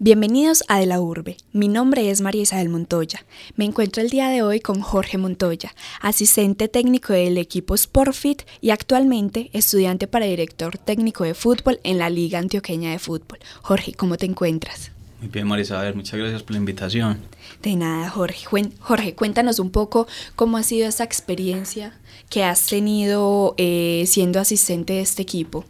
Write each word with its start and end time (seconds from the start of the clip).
Bienvenidos 0.00 0.62
a 0.68 0.78
De 0.78 0.86
la 0.86 1.00
Urbe. 1.00 1.36
Mi 1.52 1.66
nombre 1.66 2.08
es 2.08 2.20
María 2.20 2.42
Isabel 2.42 2.68
Montoya. 2.68 3.24
Me 3.56 3.64
encuentro 3.64 4.00
el 4.00 4.10
día 4.10 4.28
de 4.28 4.42
hoy 4.42 4.60
con 4.60 4.80
Jorge 4.80 5.18
Montoya, 5.18 5.74
asistente 6.00 6.68
técnico 6.68 7.12
del 7.12 7.36
equipo 7.36 7.76
Sportfit 7.76 8.42
y 8.60 8.70
actualmente 8.70 9.50
estudiante 9.52 10.06
para 10.06 10.26
director 10.26 10.78
técnico 10.78 11.24
de 11.24 11.34
fútbol 11.34 11.80
en 11.82 11.98
la 11.98 12.10
Liga 12.10 12.38
Antioqueña 12.38 12.92
de 12.92 13.00
Fútbol. 13.00 13.40
Jorge, 13.60 13.92
¿cómo 13.92 14.16
te 14.16 14.26
encuentras? 14.26 14.92
Muy 15.18 15.30
bien, 15.30 15.48
María 15.48 15.64
Isabel, 15.64 15.96
muchas 15.96 16.16
gracias 16.16 16.44
por 16.44 16.52
la 16.52 16.58
invitación. 16.58 17.18
De 17.64 17.74
nada, 17.74 18.08
Jorge. 18.08 18.46
Jorge, 18.78 19.16
cuéntanos 19.16 19.58
un 19.58 19.70
poco 19.70 20.06
cómo 20.36 20.58
ha 20.58 20.62
sido 20.62 20.86
esa 20.86 21.02
experiencia 21.02 21.92
que 22.30 22.44
has 22.44 22.68
tenido 22.68 23.56
eh, 23.56 24.04
siendo 24.06 24.38
asistente 24.38 24.92
de 24.92 25.00
este 25.00 25.22
equipo. 25.22 25.64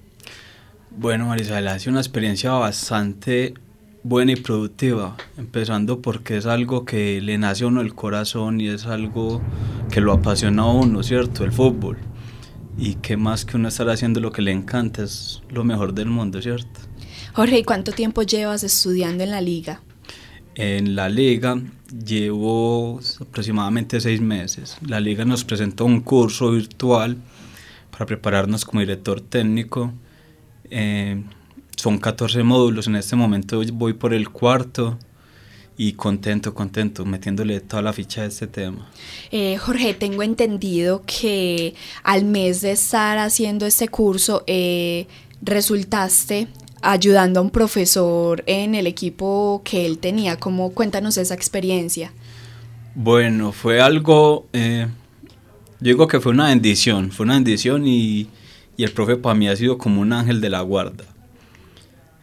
Bueno, 0.91 1.25
María 1.25 1.47
Isabel, 1.47 1.69
ha 1.69 1.79
sido 1.79 1.93
una 1.93 2.01
experiencia 2.01 2.51
bastante 2.53 3.55
buena 4.09 4.32
y 4.32 4.36
productiva, 4.36 5.16
empezando 5.36 6.00
porque 6.00 6.39
es 6.39 6.46
algo 6.46 6.86
que 6.86 7.21
le 7.21 7.36
nace 7.36 7.64
a 7.64 7.66
uno 7.66 7.82
el 7.82 7.94
corazón 7.94 8.58
y 8.58 8.68
es 8.68 8.86
algo 8.86 9.43
que 9.90 10.00
lo 10.00 10.14
apasiona 10.14 10.62
a 10.62 10.72
uno, 10.72 11.03
¿cierto? 11.03 11.44
El 11.44 11.53
fútbol. 11.53 11.99
Y 12.79 12.94
qué 12.94 13.18
más 13.18 13.44
que 13.44 13.57
uno 13.57 13.68
estar 13.68 13.90
haciendo 13.90 14.21
lo 14.21 14.32
que 14.32 14.40
le 14.40 14.50
encanta, 14.50 15.02
es 15.02 15.43
lo 15.50 15.63
mejor 15.63 15.93
del 15.93 16.07
mundo, 16.07 16.40
¿cierto? 16.40 16.80
Jorge, 17.35 17.58
¿y 17.58 17.64
cuánto 17.64 17.93
tiempo 17.93 18.22
llevas 18.22 18.64
estudiando 18.64 19.25
en 19.25 19.30
la 19.30 19.43
liga? 19.43 19.82
En 20.54 20.96
la 20.96 21.11
liga 21.11 21.61
llevo 21.93 23.00
aproximadamente 23.21 24.00
seis 24.00 24.22
meses. 24.22 24.79
La 24.86 25.00
liga 25.00 25.27
nos 25.27 25.44
presentó 25.44 25.85
un 25.85 26.00
curso 26.00 26.50
virtual 26.52 27.18
para 27.90 28.07
prepararnos 28.07 28.64
como 28.64 28.80
director 28.80 29.21
técnico. 29.21 29.93
Eh, 30.71 31.22
son 31.79 31.99
14 31.99 32.42
módulos, 32.42 32.89
en 32.89 32.97
este 32.97 33.14
momento 33.14 33.62
voy 33.73 33.92
por 33.92 34.12
el 34.12 34.31
cuarto 34.31 34.98
y 35.77 35.92
contento, 35.92 36.53
contento, 36.53 37.05
metiéndole 37.05 37.61
toda 37.61 37.83
la 37.83 37.92
ficha 37.92 38.22
a 38.22 38.25
este 38.25 38.48
tema. 38.48 38.91
Eh, 39.30 39.56
Jorge, 39.58 39.94
tengo 39.94 40.25
entendido 40.25 41.05
que 41.06 41.75
al 42.02 42.25
mes 42.25 42.62
de 42.62 42.72
estar 42.72 43.19
haciendo 43.19 43.64
este 43.64 43.86
curso 43.86 44.42
eh, 44.48 45.06
resultaste 45.41 46.48
ayudando 46.83 47.39
a 47.39 47.42
un 47.44 47.50
profesor 47.50 48.42
en 48.47 48.74
el 48.74 48.89
equipo 48.89 49.62
que 49.64 49.86
él 49.86 49.98
tenía. 49.98 50.36
¿Cómo 50.36 50.70
cuéntanos 50.70 51.17
esa 51.17 51.34
experiencia? 51.34 52.12
Bueno, 52.97 53.52
fue 53.52 53.80
algo, 53.80 54.48
eh, 54.52 54.89
yo 55.78 55.92
digo 55.92 56.08
que 56.08 56.19
fue 56.19 56.33
una 56.33 56.48
bendición, 56.48 57.12
fue 57.12 57.22
una 57.22 57.34
bendición 57.34 57.86
y, 57.86 58.27
y 58.77 58.83
el 58.83 58.91
profe 58.91 59.14
para 59.14 59.36
mí 59.36 59.48
ha 59.48 59.55
sido 59.55 59.78
como 59.78 60.00
un 60.00 60.12
ángel 60.12 60.41
de 60.41 60.50
la 60.50 60.61
guarda 60.62 61.05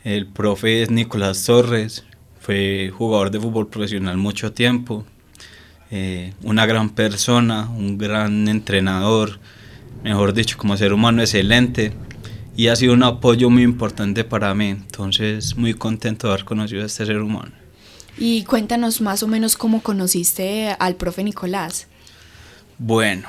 el 0.05 0.27
profe 0.27 0.83
es 0.83 0.91
Nicolás 0.91 1.43
Torres, 1.45 2.05
fue 2.39 2.91
jugador 2.95 3.31
de 3.31 3.39
fútbol 3.39 3.67
profesional 3.67 4.17
mucho 4.17 4.53
tiempo, 4.53 5.03
eh, 5.89 6.31
una 6.43 6.67
gran 6.67 6.91
persona, 6.91 7.67
un 7.71 7.97
gran 7.97 8.47
entrenador, 8.47 9.39
mejor 10.03 10.33
dicho, 10.33 10.57
como 10.59 10.77
ser 10.77 10.93
humano 10.93 11.23
excelente 11.23 11.91
y 12.55 12.67
ha 12.67 12.75
sido 12.75 12.93
un 12.93 13.01
apoyo 13.01 13.49
muy 13.49 13.63
importante 13.63 14.23
para 14.23 14.53
mí. 14.53 14.69
Entonces, 14.69 15.57
muy 15.57 15.73
contento 15.73 16.27
de 16.27 16.33
haber 16.33 16.45
conocido 16.45 16.83
a 16.83 16.85
este 16.85 17.03
ser 17.07 17.17
humano. 17.17 17.51
Y 18.15 18.43
cuéntanos 18.43 19.01
más 19.01 19.23
o 19.23 19.27
menos 19.27 19.57
cómo 19.57 19.81
conociste 19.81 20.75
al 20.77 20.95
profe 20.97 21.23
Nicolás. 21.23 21.87
Bueno, 22.77 23.27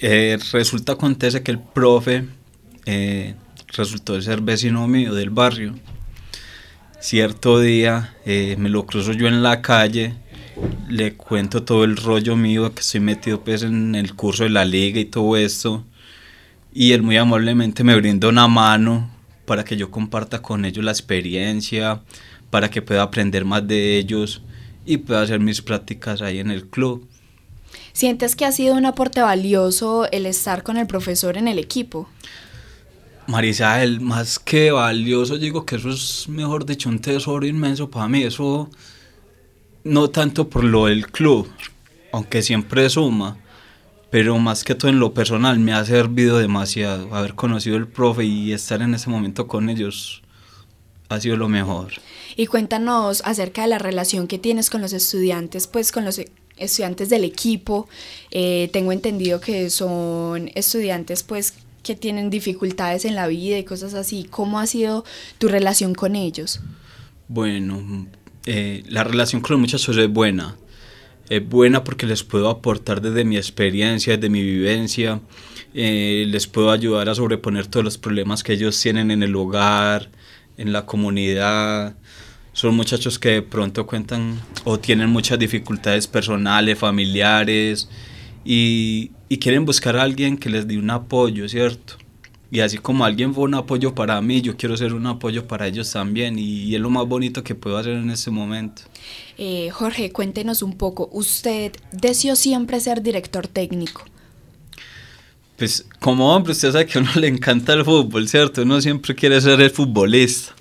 eh, 0.00 0.38
resulta 0.50 0.92
acontece 0.92 1.42
que 1.42 1.50
el 1.50 1.58
profe 1.58 2.24
eh, 2.86 3.34
resultó 3.68 4.20
ser 4.22 4.40
vecino 4.40 4.88
mío 4.88 5.14
del 5.14 5.28
barrio 5.28 5.74
Cierto 6.98 7.60
día 7.60 8.14
eh, 8.24 8.56
me 8.58 8.68
lo 8.68 8.86
cruzo 8.86 9.12
yo 9.12 9.28
en 9.28 9.42
la 9.42 9.62
calle, 9.62 10.14
le 10.88 11.14
cuento 11.14 11.62
todo 11.62 11.84
el 11.84 11.96
rollo 11.96 12.36
mío 12.36 12.74
que 12.74 12.80
estoy 12.80 13.00
metido 13.00 13.42
pues 13.42 13.62
en 13.62 13.94
el 13.94 14.14
curso 14.14 14.44
de 14.44 14.50
la 14.50 14.64
liga 14.64 14.98
y 14.98 15.04
todo 15.04 15.36
esto. 15.36 15.84
Y 16.72 16.92
él 16.92 17.02
muy 17.02 17.16
amablemente 17.16 17.84
me 17.84 17.94
brinda 17.96 18.28
una 18.28 18.48
mano 18.48 19.10
para 19.44 19.64
que 19.64 19.76
yo 19.76 19.90
comparta 19.90 20.42
con 20.42 20.64
ellos 20.64 20.84
la 20.84 20.90
experiencia, 20.90 22.02
para 22.50 22.70
que 22.70 22.82
pueda 22.82 23.02
aprender 23.02 23.44
más 23.44 23.66
de 23.66 23.98
ellos 23.98 24.42
y 24.84 24.96
pueda 24.98 25.22
hacer 25.22 25.40
mis 25.40 25.62
prácticas 25.62 26.22
ahí 26.22 26.38
en 26.38 26.50
el 26.50 26.66
club. 26.66 27.06
¿Sientes 27.92 28.36
que 28.36 28.44
ha 28.44 28.52
sido 28.52 28.74
un 28.74 28.86
aporte 28.86 29.20
valioso 29.20 30.10
el 30.10 30.26
estar 30.26 30.62
con 30.62 30.76
el 30.76 30.86
profesor 30.86 31.36
en 31.36 31.48
el 31.48 31.58
equipo? 31.58 32.08
Marisabel, 33.28 34.00
más 34.00 34.38
que 34.38 34.70
valioso, 34.70 35.36
digo 35.36 35.66
que 35.66 35.76
eso 35.76 35.90
es, 35.90 36.28
mejor 36.28 36.64
dicho, 36.64 36.88
un 36.88 37.00
tesoro 37.00 37.46
inmenso 37.46 37.90
para 37.90 38.08
mí. 38.08 38.22
Eso 38.22 38.70
no 39.84 40.10
tanto 40.10 40.48
por 40.48 40.64
lo 40.64 40.86
del 40.86 41.10
club, 41.10 41.48
aunque 42.12 42.42
siempre 42.42 42.88
suma, 42.88 43.38
pero 44.10 44.38
más 44.38 44.64
que 44.64 44.74
todo 44.74 44.90
en 44.90 45.00
lo 45.00 45.12
personal 45.12 45.58
me 45.58 45.72
ha 45.72 45.84
servido 45.84 46.38
demasiado. 46.38 47.14
Haber 47.14 47.34
conocido 47.34 47.76
el 47.76 47.88
profe 47.88 48.24
y 48.24 48.52
estar 48.52 48.80
en 48.82 48.94
ese 48.94 49.10
momento 49.10 49.46
con 49.46 49.68
ellos 49.70 50.22
ha 51.08 51.20
sido 51.20 51.36
lo 51.36 51.48
mejor. 51.48 51.94
Y 52.36 52.46
cuéntanos 52.46 53.22
acerca 53.24 53.62
de 53.62 53.68
la 53.68 53.78
relación 53.78 54.26
que 54.26 54.38
tienes 54.38 54.70
con 54.70 54.80
los 54.80 54.92
estudiantes, 54.92 55.66
pues 55.66 55.92
con 55.92 56.04
los 56.04 56.20
estudiantes 56.56 57.08
del 57.08 57.24
equipo. 57.24 57.88
Eh, 58.30 58.70
tengo 58.72 58.92
entendido 58.92 59.40
que 59.40 59.70
son 59.70 60.50
estudiantes 60.54 61.22
pues 61.22 61.54
que 61.86 61.94
tienen 61.94 62.30
dificultades 62.30 63.04
en 63.04 63.14
la 63.14 63.28
vida 63.28 63.58
y 63.58 63.64
cosas 63.64 63.94
así. 63.94 64.26
¿Cómo 64.28 64.58
ha 64.58 64.66
sido 64.66 65.04
tu 65.38 65.48
relación 65.48 65.94
con 65.94 66.16
ellos? 66.16 66.60
Bueno, 67.28 68.06
eh, 68.44 68.82
la 68.88 69.04
relación 69.04 69.40
con 69.40 69.52
los 69.52 69.60
muchachos 69.60 69.96
es 69.96 70.08
buena. 70.08 70.56
Es 71.28 71.48
buena 71.48 71.84
porque 71.84 72.06
les 72.06 72.24
puedo 72.24 72.48
aportar 72.48 73.00
desde 73.00 73.24
mi 73.24 73.36
experiencia, 73.36 74.16
desde 74.16 74.28
mi 74.28 74.42
vivencia. 74.42 75.20
Eh, 75.74 76.24
les 76.28 76.46
puedo 76.46 76.70
ayudar 76.70 77.08
a 77.08 77.14
sobreponer 77.14 77.66
todos 77.68 77.84
los 77.84 77.98
problemas 77.98 78.42
que 78.42 78.54
ellos 78.54 78.80
tienen 78.80 79.10
en 79.10 79.22
el 79.22 79.36
hogar, 79.36 80.10
en 80.56 80.72
la 80.72 80.86
comunidad. 80.86 81.96
Son 82.52 82.74
muchachos 82.74 83.18
que 83.18 83.28
de 83.28 83.42
pronto 83.42 83.86
cuentan 83.86 84.40
o 84.64 84.78
tienen 84.78 85.10
muchas 85.10 85.38
dificultades 85.38 86.06
personales, 86.06 86.78
familiares 86.78 87.88
y, 88.44 89.10
y 89.28 89.38
quieren 89.38 89.64
buscar 89.64 89.96
a 89.96 90.02
alguien 90.02 90.36
que 90.36 90.50
les 90.50 90.66
dé 90.66 90.78
un 90.78 90.90
apoyo, 90.90 91.48
¿cierto? 91.48 91.94
Y 92.50 92.60
así 92.60 92.78
como 92.78 93.04
alguien 93.04 93.34
fue 93.34 93.44
un 93.44 93.54
apoyo 93.54 93.94
para 93.94 94.20
mí, 94.20 94.40
yo 94.40 94.56
quiero 94.56 94.76
ser 94.76 94.94
un 94.94 95.06
apoyo 95.06 95.48
para 95.48 95.66
ellos 95.66 95.90
también 95.90 96.38
y, 96.38 96.74
es 96.74 96.80
lo 96.80 96.90
más 96.90 97.06
bonito 97.06 97.42
que 97.42 97.56
puedo 97.56 97.76
hacer 97.76 97.94
en 97.94 98.10
este 98.10 98.30
momento. 98.30 98.82
Eh, 99.36 99.68
Jorge, 99.70 100.12
cuéntenos 100.12 100.62
un 100.62 100.74
poco, 100.74 101.08
¿usted 101.12 101.72
deseó 101.90 102.36
siempre 102.36 102.78
ser 102.80 103.02
director 103.02 103.48
técnico? 103.48 104.04
Pues 105.56 105.86
como 105.98 106.34
hombre, 106.34 106.52
usted 106.52 106.70
sabe 106.70 106.86
que 106.86 106.98
a 106.98 107.00
uno 107.00 107.10
le 107.16 107.26
encanta 107.26 107.72
el 107.72 107.84
fútbol, 107.84 108.28
¿cierto? 108.28 108.62
Uno 108.62 108.80
siempre 108.80 109.14
quiere 109.14 109.40
ser 109.40 109.60
el 109.60 109.70
futbolista. 109.70 110.54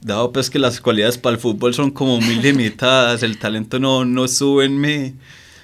Dado 0.00 0.32
pues 0.32 0.50
que 0.50 0.58
las 0.58 0.80
cualidades 0.80 1.18
para 1.18 1.36
el 1.36 1.40
fútbol 1.40 1.72
son 1.72 1.92
como 1.92 2.20
muy 2.20 2.34
limitadas, 2.42 3.22
el 3.22 3.38
talento 3.38 3.78
no, 3.78 4.04
no 4.04 4.26
sube 4.26 4.64
en 4.64 4.80
mí 4.80 5.14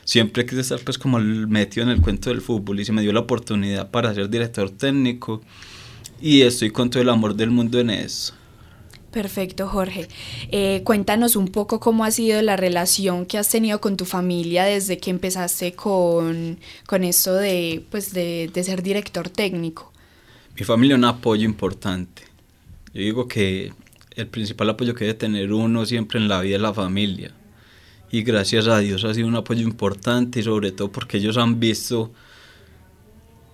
siempre 0.08 0.46
quise 0.46 0.62
estar 0.62 0.80
pues 0.80 0.96
como 0.96 1.18
metido 1.18 1.84
en 1.84 1.90
el 1.90 2.00
cuento 2.00 2.30
del 2.30 2.40
fútbol 2.40 2.80
y 2.80 2.84
se 2.86 2.92
me 2.92 3.02
dio 3.02 3.12
la 3.12 3.20
oportunidad 3.20 3.90
para 3.90 4.14
ser 4.14 4.30
director 4.30 4.70
técnico 4.70 5.42
y 6.18 6.40
estoy 6.40 6.70
con 6.70 6.88
todo 6.88 7.02
el 7.02 7.10
amor 7.10 7.34
del 7.34 7.50
mundo 7.50 7.78
en 7.78 7.90
eso. 7.90 8.32
Perfecto, 9.10 9.68
Jorge. 9.68 10.08
Eh, 10.50 10.80
cuéntanos 10.82 11.36
un 11.36 11.48
poco 11.48 11.78
cómo 11.78 12.06
ha 12.06 12.10
sido 12.10 12.40
la 12.40 12.56
relación 12.56 13.26
que 13.26 13.36
has 13.36 13.50
tenido 13.50 13.82
con 13.82 13.98
tu 13.98 14.06
familia 14.06 14.64
desde 14.64 14.96
que 14.96 15.10
empezaste 15.10 15.72
con, 15.74 16.58
con 16.86 17.04
esto 17.04 17.34
de, 17.34 17.84
pues 17.90 18.14
de, 18.14 18.50
de 18.52 18.64
ser 18.64 18.82
director 18.82 19.28
técnico. 19.28 19.92
Mi 20.58 20.64
familia 20.64 20.94
es 20.94 20.98
un 20.98 21.04
apoyo 21.04 21.44
importante. 21.44 22.22
Yo 22.94 23.02
digo 23.02 23.28
que 23.28 23.74
el 24.16 24.26
principal 24.26 24.70
apoyo 24.70 24.94
que 24.94 25.04
debe 25.04 25.18
tener 25.18 25.52
uno 25.52 25.84
siempre 25.84 26.18
en 26.18 26.28
la 26.28 26.40
vida 26.40 26.56
es 26.56 26.62
la 26.62 26.72
familia 26.72 27.34
y 28.10 28.22
gracias 28.22 28.66
a 28.68 28.78
Dios 28.78 29.04
ha 29.04 29.14
sido 29.14 29.28
un 29.28 29.36
apoyo 29.36 29.62
importante 29.62 30.40
y 30.40 30.42
sobre 30.42 30.72
todo 30.72 30.90
porque 30.90 31.18
ellos 31.18 31.36
han 31.36 31.60
visto 31.60 32.10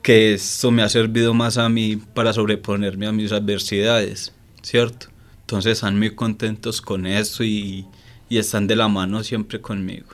que 0.02 0.34
esto 0.34 0.70
me 0.70 0.82
ha 0.82 0.88
servido 0.88 1.32
más 1.32 1.56
a 1.56 1.68
mí 1.68 1.96
para 1.96 2.32
sobreponerme 2.32 3.06
a 3.06 3.12
mis 3.12 3.32
adversidades, 3.32 4.32
¿cierto? 4.62 5.06
Entonces 5.40 5.72
están 5.72 5.98
muy 5.98 6.14
contentos 6.14 6.80
con 6.80 7.06
eso 7.06 7.42
y, 7.42 7.86
están 8.28 8.66
de 8.66 8.74
la 8.74 8.88
mano 8.88 9.22
siempre 9.22 9.60
conmigo. 9.60 10.08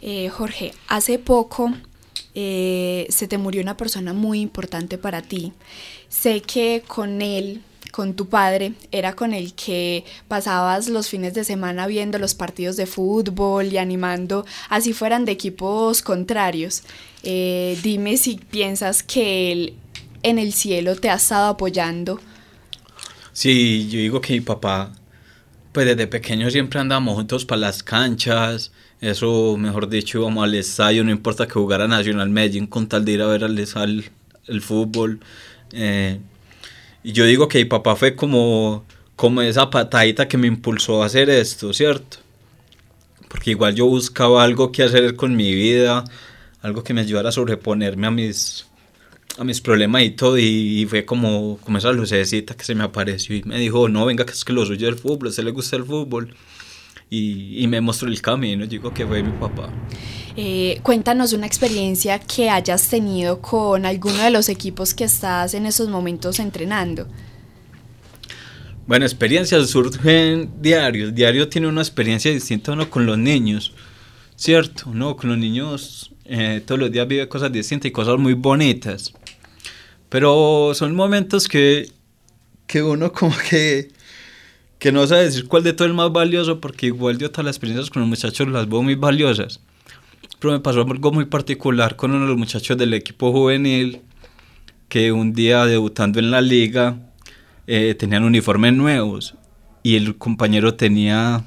Eh, 0.00 0.30
Jorge, 0.30 0.72
hace 0.88 1.18
poco 1.18 1.74
eh, 2.34 3.06
se 3.10 3.28
te 3.28 3.36
murió 3.36 3.60
una 3.60 3.76
persona 3.76 4.14
muy 4.14 4.40
importante 4.40 4.96
para 4.96 5.20
ti. 5.20 5.52
Sé 6.08 6.40
que 6.40 6.82
con 6.86 7.20
él 7.20 7.60
con 7.90 8.14
tu 8.14 8.28
padre 8.28 8.74
era 8.92 9.14
con 9.14 9.34
el 9.34 9.54
que 9.54 10.04
pasabas 10.28 10.88
los 10.88 11.08
fines 11.08 11.34
de 11.34 11.44
semana 11.44 11.86
viendo 11.86 12.18
los 12.18 12.34
partidos 12.34 12.76
de 12.76 12.86
fútbol 12.86 13.66
y 13.66 13.78
animando, 13.78 14.44
así 14.68 14.92
fueran 14.92 15.24
de 15.24 15.32
equipos 15.32 16.02
contrarios. 16.02 16.82
Eh, 17.22 17.78
dime 17.82 18.16
si 18.16 18.36
piensas 18.36 19.02
que 19.02 19.52
él 19.52 19.74
en 20.22 20.38
el 20.38 20.52
cielo 20.52 20.96
te 20.96 21.10
ha 21.10 21.14
estado 21.14 21.48
apoyando. 21.48 22.20
Sí, 23.32 23.88
yo 23.90 23.98
digo 23.98 24.20
que 24.20 24.34
mi 24.34 24.40
papá 24.40 24.92
Pues 25.72 25.86
desde 25.86 26.06
pequeño 26.08 26.50
siempre 26.50 26.80
andamos 26.80 27.14
juntos 27.14 27.44
para 27.44 27.60
las 27.60 27.82
canchas, 27.82 28.72
eso 29.00 29.56
mejor 29.56 29.88
dicho 29.88 30.18
íbamos 30.18 30.44
al 30.44 30.54
estadio, 30.54 31.04
no 31.04 31.10
importa 31.12 31.46
que 31.46 31.54
jugara 31.54 31.86
Nacional 31.88 32.28
Medellín 32.30 32.66
con 32.66 32.88
tal 32.88 33.04
de 33.04 33.12
ir 33.12 33.22
a 33.22 33.26
ver 33.26 33.44
al, 33.44 33.58
al 33.76 34.10
el 34.48 34.60
fútbol. 34.60 35.20
Eh, 35.72 36.18
y 37.02 37.12
yo 37.12 37.24
digo 37.24 37.48
que 37.48 37.58
mi 37.58 37.64
papá 37.64 37.96
fue 37.96 38.14
como, 38.14 38.84
como 39.16 39.42
esa 39.42 39.70
patadita 39.70 40.28
que 40.28 40.36
me 40.36 40.46
impulsó 40.46 41.02
a 41.02 41.06
hacer 41.06 41.30
esto, 41.30 41.72
¿cierto? 41.72 42.18
Porque 43.28 43.52
igual 43.52 43.74
yo 43.74 43.86
buscaba 43.86 44.42
algo 44.42 44.72
que 44.72 44.82
hacer 44.82 45.16
con 45.16 45.36
mi 45.36 45.54
vida, 45.54 46.04
algo 46.62 46.82
que 46.82 46.92
me 46.92 47.00
ayudara 47.00 47.30
a 47.30 47.32
sobreponerme 47.32 48.06
a 48.06 48.10
mis, 48.10 48.66
a 49.38 49.44
mis 49.44 49.60
problemas 49.60 50.02
y 50.02 50.10
todo. 50.10 50.36
Y, 50.38 50.86
fue 50.90 51.04
como, 51.04 51.58
como 51.62 51.78
esa 51.78 51.92
lucecita 51.92 52.54
que 52.56 52.64
se 52.64 52.74
me 52.74 52.84
apareció 52.84 53.36
y 53.36 53.42
me 53.44 53.58
dijo, 53.58 53.88
no, 53.88 54.04
venga, 54.04 54.26
que 54.26 54.32
es 54.32 54.44
que 54.44 54.52
lo 54.52 54.66
suyo 54.66 54.88
es 54.88 54.94
el 54.94 54.98
fútbol, 54.98 55.28
a 55.28 55.30
usted 55.30 55.44
le 55.44 55.52
gusta 55.52 55.76
el 55.76 55.84
fútbol. 55.84 56.34
Y, 57.08 57.62
y 57.62 57.66
me 57.66 57.80
mostró 57.80 58.08
el 58.08 58.20
camino, 58.20 58.66
digo 58.66 58.92
que 58.92 59.06
fue 59.06 59.22
mi 59.22 59.32
papá. 59.32 59.70
Eh, 60.36 60.78
cuéntanos 60.82 61.32
una 61.32 61.46
experiencia 61.46 62.20
que 62.20 62.50
hayas 62.50 62.88
tenido 62.88 63.40
con 63.40 63.84
alguno 63.84 64.22
de 64.22 64.30
los 64.30 64.48
equipos 64.48 64.94
que 64.94 65.04
estás 65.04 65.54
en 65.54 65.66
esos 65.66 65.88
momentos 65.88 66.38
entrenando. 66.38 67.08
Bueno, 68.86 69.04
experiencias 69.04 69.70
surgen 69.70 70.50
diarios. 70.60 71.14
Diario 71.14 71.48
tiene 71.48 71.66
una 71.66 71.80
experiencia 71.80 72.30
distinta 72.30 72.72
uno 72.72 72.88
con 72.88 73.06
los 73.06 73.18
niños, 73.18 73.72
¿cierto? 74.36 74.90
No, 74.92 75.16
con 75.16 75.30
los 75.30 75.38
niños 75.38 76.12
eh, 76.24 76.62
todos 76.64 76.80
los 76.80 76.92
días 76.92 77.08
vive 77.08 77.28
cosas 77.28 77.52
distintas 77.52 77.88
y 77.88 77.92
cosas 77.92 78.18
muy 78.18 78.34
bonitas. 78.34 79.12
Pero 80.08 80.72
son 80.74 80.94
momentos 80.94 81.48
que, 81.48 81.90
que 82.66 82.82
uno 82.82 83.12
como 83.12 83.34
que, 83.48 83.88
que 84.78 84.92
no 84.92 85.06
sabe 85.08 85.24
decir 85.24 85.46
cuál 85.48 85.64
de 85.64 85.72
todo 85.72 85.88
es 85.88 85.94
más 85.94 86.12
valioso 86.12 86.60
porque 86.60 86.86
igual 86.86 87.18
de 87.18 87.28
todas 87.28 87.46
las 87.46 87.56
experiencias 87.56 87.90
con 87.90 88.02
los 88.02 88.08
muchachos 88.08 88.48
las 88.48 88.68
veo 88.68 88.82
muy 88.82 88.94
valiosas 88.94 89.60
pero 90.40 90.54
me 90.54 90.60
pasó 90.60 90.80
algo 90.80 91.12
muy 91.12 91.26
particular 91.26 91.96
con 91.96 92.12
uno 92.12 92.22
de 92.22 92.28
los 92.28 92.38
muchachos 92.38 92.76
del 92.76 92.94
equipo 92.94 93.30
juvenil 93.30 94.00
que 94.88 95.12
un 95.12 95.32
día 95.34 95.66
debutando 95.66 96.18
en 96.18 96.30
la 96.30 96.40
liga 96.40 96.96
eh, 97.66 97.94
tenían 97.94 98.24
uniformes 98.24 98.72
nuevos 98.72 99.34
y 99.82 99.96
el 99.96 100.16
compañero 100.16 100.74
tenía 100.74 101.44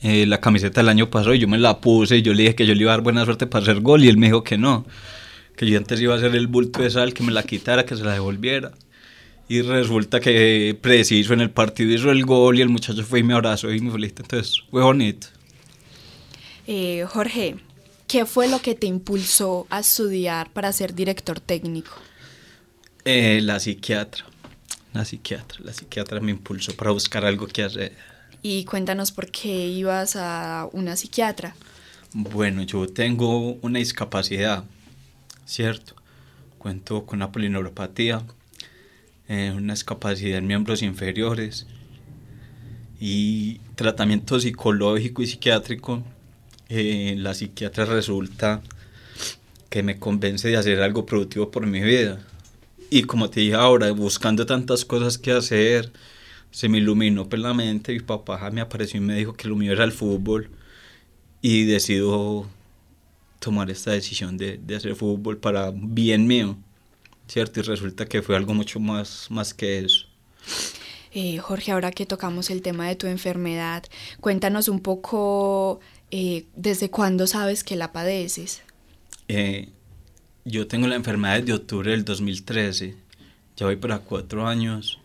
eh, 0.00 0.26
la 0.26 0.40
camiseta 0.40 0.80
del 0.80 0.88
año 0.88 1.10
pasado 1.10 1.34
y 1.34 1.40
yo 1.40 1.48
me 1.48 1.58
la 1.58 1.80
puse 1.80 2.18
y 2.18 2.22
yo 2.22 2.32
le 2.32 2.44
dije 2.44 2.54
que 2.54 2.66
yo 2.66 2.74
le 2.74 2.82
iba 2.82 2.92
a 2.92 2.96
dar 2.96 3.02
buena 3.02 3.24
suerte 3.24 3.46
para 3.46 3.64
hacer 3.64 3.80
gol 3.80 4.04
y 4.04 4.08
él 4.08 4.16
me 4.16 4.26
dijo 4.26 4.44
que 4.44 4.56
no, 4.56 4.86
que 5.56 5.66
yo 5.66 5.76
antes 5.76 6.00
iba 6.00 6.14
a 6.14 6.18
hacer 6.18 6.36
el 6.36 6.46
bulto 6.46 6.82
de 6.82 6.90
sal, 6.90 7.12
que 7.12 7.24
me 7.24 7.32
la 7.32 7.42
quitara, 7.42 7.84
que 7.84 7.96
se 7.96 8.04
la 8.04 8.12
devolviera. 8.12 8.72
Y 9.50 9.62
resulta 9.62 10.20
que 10.20 10.76
preciso 10.80 11.32
en 11.32 11.40
el 11.40 11.50
partido 11.50 11.92
hizo 11.92 12.10
el 12.10 12.24
gol 12.24 12.58
y 12.58 12.62
el 12.62 12.68
muchacho 12.68 13.02
fue 13.02 13.20
y 13.20 13.22
me 13.22 13.34
abrazó 13.34 13.72
y 13.72 13.80
me 13.80 13.90
felicitó. 13.90 14.22
Entonces 14.22 14.62
fue 14.70 14.82
bonito. 14.82 15.28
Eh, 16.66 17.04
Jorge, 17.08 17.56
¿Qué 18.08 18.24
fue 18.24 18.48
lo 18.48 18.62
que 18.62 18.74
te 18.74 18.86
impulsó 18.86 19.66
a 19.68 19.80
estudiar 19.80 20.50
para 20.50 20.72
ser 20.72 20.94
director 20.94 21.40
técnico? 21.40 21.92
Eh, 23.04 23.40
la 23.42 23.60
psiquiatra, 23.60 24.24
la 24.94 25.04
psiquiatra, 25.04 25.58
la 25.62 25.74
psiquiatra 25.74 26.18
me 26.18 26.30
impulsó 26.30 26.74
para 26.74 26.90
buscar 26.90 27.26
algo 27.26 27.46
que 27.46 27.64
hacer. 27.64 27.94
Y 28.40 28.64
cuéntanos 28.64 29.12
por 29.12 29.30
qué 29.30 29.66
ibas 29.68 30.16
a 30.16 30.70
una 30.72 30.96
psiquiatra. 30.96 31.54
Bueno, 32.14 32.62
yo 32.62 32.86
tengo 32.86 33.58
una 33.60 33.78
discapacidad, 33.78 34.64
¿cierto? 35.44 35.94
Cuento 36.56 37.04
con 37.04 37.18
una 37.18 37.30
polineuropatía, 37.30 38.22
eh, 39.28 39.52
una 39.54 39.74
discapacidad 39.74 40.38
en 40.38 40.46
miembros 40.46 40.80
inferiores 40.80 41.66
y 42.98 43.58
tratamiento 43.74 44.40
psicológico 44.40 45.20
y 45.20 45.26
psiquiátrico 45.26 46.02
eh, 46.68 47.14
la 47.18 47.34
psiquiatra 47.34 47.84
resulta 47.84 48.62
que 49.70 49.82
me 49.82 49.98
convence 49.98 50.48
de 50.48 50.56
hacer 50.56 50.80
algo 50.82 51.06
productivo 51.06 51.50
por 51.50 51.66
mi 51.66 51.80
vida. 51.80 52.20
Y 52.90 53.02
como 53.02 53.28
te 53.30 53.40
dije 53.40 53.54
ahora, 53.54 53.90
buscando 53.92 54.46
tantas 54.46 54.84
cosas 54.84 55.18
que 55.18 55.32
hacer, 55.32 55.92
se 56.50 56.68
me 56.68 56.78
iluminó 56.78 57.28
pues 57.28 57.40
la 57.42 57.54
mente. 57.54 57.92
Mi 57.92 58.00
papá 58.00 58.50
me 58.50 58.60
apareció 58.60 58.98
y 58.98 59.04
me 59.04 59.16
dijo 59.16 59.34
que 59.34 59.48
lo 59.48 59.56
mío 59.56 59.72
era 59.72 59.84
el 59.84 59.92
fútbol. 59.92 60.50
Y 61.42 61.64
decido 61.64 62.46
tomar 63.38 63.70
esta 63.70 63.92
decisión 63.92 64.36
de, 64.36 64.58
de 64.58 64.76
hacer 64.76 64.94
fútbol 64.96 65.38
para 65.38 65.70
bien 65.74 66.26
mío. 66.26 66.56
¿Cierto? 67.28 67.60
Y 67.60 67.62
resulta 67.62 68.06
que 68.06 68.22
fue 68.22 68.36
algo 68.36 68.54
mucho 68.54 68.80
más, 68.80 69.26
más 69.30 69.52
que 69.52 69.80
eso. 69.80 70.06
Eh, 71.12 71.38
Jorge, 71.38 71.72
ahora 71.72 71.90
que 71.90 72.06
tocamos 72.06 72.50
el 72.50 72.62
tema 72.62 72.86
de 72.88 72.96
tu 72.96 73.06
enfermedad, 73.06 73.84
cuéntanos 74.20 74.68
un 74.68 74.80
poco 74.80 75.80
eh, 76.10 76.46
¿desde 76.56 76.90
cuándo 76.90 77.26
sabes 77.26 77.64
que 77.64 77.76
la 77.76 77.92
padeces? 77.92 78.62
Eh, 79.28 79.68
yo 80.44 80.66
tengo 80.66 80.86
la 80.86 80.96
enfermedad 80.96 81.40
desde 81.40 81.52
octubre 81.52 81.90
del 81.90 82.04
2013, 82.04 82.96
ya 83.56 83.66
voy 83.66 83.76
para 83.76 83.98
cuatro 83.98 84.46
años, 84.46 84.98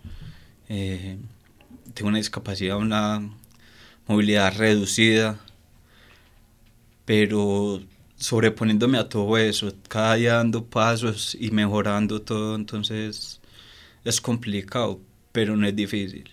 eh, 0.70 1.18
tengo 1.94 2.10
una 2.10 2.18
discapacidad, 2.18 2.78
una 2.78 3.22
movilidad 4.08 4.56
reducida, 4.58 5.40
pero 7.06 7.82
sobreponiéndome 8.16 8.98
a 8.98 9.10
todo 9.10 9.38
eso, 9.38 9.74
cada 9.90 10.16
día 10.16 10.36
dando 10.36 10.64
pasos 10.64 11.36
y 11.38 11.52
mejorando 11.52 12.22
todo, 12.22 12.56
entonces 12.56 13.42
es 14.06 14.22
complicado, 14.22 15.02
pero 15.32 15.58
no 15.58 15.68
es 15.68 15.76
difícil. 15.76 16.30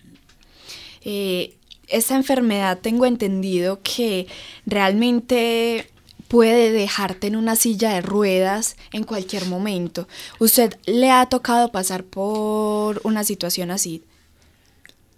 Eh, 1.03 1.57
esta 1.91 2.15
enfermedad 2.15 2.79
tengo 2.79 3.05
entendido 3.05 3.81
que 3.83 4.27
realmente 4.65 5.87
puede 6.27 6.71
dejarte 6.71 7.27
en 7.27 7.35
una 7.35 7.57
silla 7.57 7.93
de 7.93 8.01
ruedas 8.01 8.77
en 8.93 9.03
cualquier 9.03 9.45
momento. 9.47 10.07
¿Usted 10.39 10.73
le 10.85 11.11
ha 11.11 11.25
tocado 11.25 11.73
pasar 11.73 12.05
por 12.05 13.01
una 13.03 13.25
situación 13.25 13.69
así? 13.69 14.03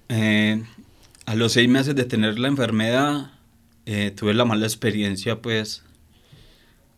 Eh, 0.10 0.64
a 1.28 1.36
los 1.36 1.54
seis 1.54 1.70
meses 1.70 1.96
de 1.96 2.06
tener 2.06 2.40
la 2.40 2.48
enfermedad, 2.48 3.32
eh, 3.86 4.12
tuve 4.16 4.34
la 4.34 4.44
mala 4.44 4.66
experiencia, 4.66 5.40
pues, 5.40 5.84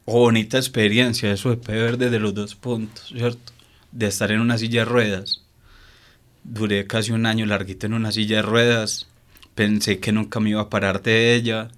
o 0.05 0.19
bonita 0.19 0.57
experiencia, 0.57 1.31
eso 1.33 1.53
de 1.53 1.73
ver 1.73 1.97
desde 1.97 2.19
los 2.19 2.33
dos 2.33 2.55
puntos, 2.55 3.07
¿cierto? 3.09 3.51
De 3.91 4.07
estar 4.07 4.31
en 4.31 4.39
una 4.39 4.57
silla 4.57 4.81
de 4.81 4.85
ruedas. 4.85 5.41
Duré 6.45 6.87
casi 6.87 7.11
un 7.11 7.25
año 7.25 7.45
larguito 7.45 7.85
en 7.85 7.93
una 7.93 8.13
silla 8.13 8.37
de 8.37 8.41
ruedas 8.43 9.07
pensé 9.55 9.99
que 9.99 10.11
nunca 10.11 10.39
me 10.39 10.51
iba 10.51 10.61
a 10.61 10.69
parar 10.69 11.01
de 11.01 11.33
ella, 11.33 11.69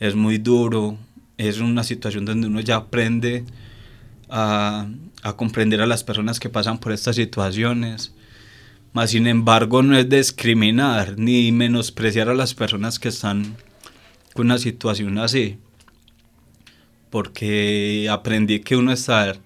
es 0.00 0.14
muy 0.16 0.38
duro, 0.38 0.98
es 1.36 1.60
una 1.60 1.84
situación 1.84 2.24
donde 2.24 2.48
uno 2.48 2.60
ya 2.60 2.76
aprende 2.76 3.44
a, 4.28 4.88
comprender 5.36 5.80
a 5.80 5.86
las 5.86 6.02
personas 6.02 6.40
que 6.40 6.48
pasan 6.48 6.78
por 6.78 6.92
estas 6.92 7.16
situaciones, 7.16 8.12
mas 8.92 9.10
sin 9.10 9.26
embargo 9.26 9.82
no 9.82 9.96
es 9.96 10.08
discriminar 10.08 11.14
ni 11.18 11.52
menospreciar 11.52 12.28
a 12.28 12.34
las 12.34 12.54
personas 12.54 12.98
que 12.98 13.08
están 13.08 13.56
con 14.34 14.46
una 14.46 14.58
situación 14.58 15.18
así, 15.18 15.58
porque 17.10 18.08
aprendí 18.10 18.60
que 18.60 18.76
uno 18.76 18.90
estar 18.90 19.38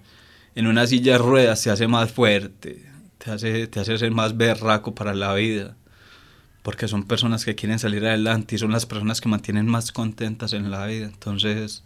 en 0.55 0.67
una 0.67 0.87
silla 0.87 1.13
de 1.13 1.17
ruedas 1.19 1.61
se 1.61 1.69
hace 1.69 1.87
más 1.87 2.11
fuerte, 2.11 2.85
te 3.17 3.31
hace, 3.31 3.67
te 3.67 3.81
hace 3.81 3.97
ser 3.97 4.11
más 4.11 4.37
berraco 4.37 4.95
para 4.95 5.13
la 5.13 5.33
vida 5.33 5.75
porque 6.67 6.89
son 6.89 7.03
personas 7.03 7.45
que 7.45 7.55
quieren 7.55 7.79
salir 7.79 8.05
adelante 8.05 8.55
y 8.55 8.57
son 8.57 8.73
las 8.73 8.85
personas 8.85 9.21
que 9.21 9.29
mantienen 9.29 9.67
más 9.67 9.93
contentas 9.93 10.51
en 10.51 10.69
la 10.69 10.85
vida. 10.85 11.05
Entonces 11.05 11.81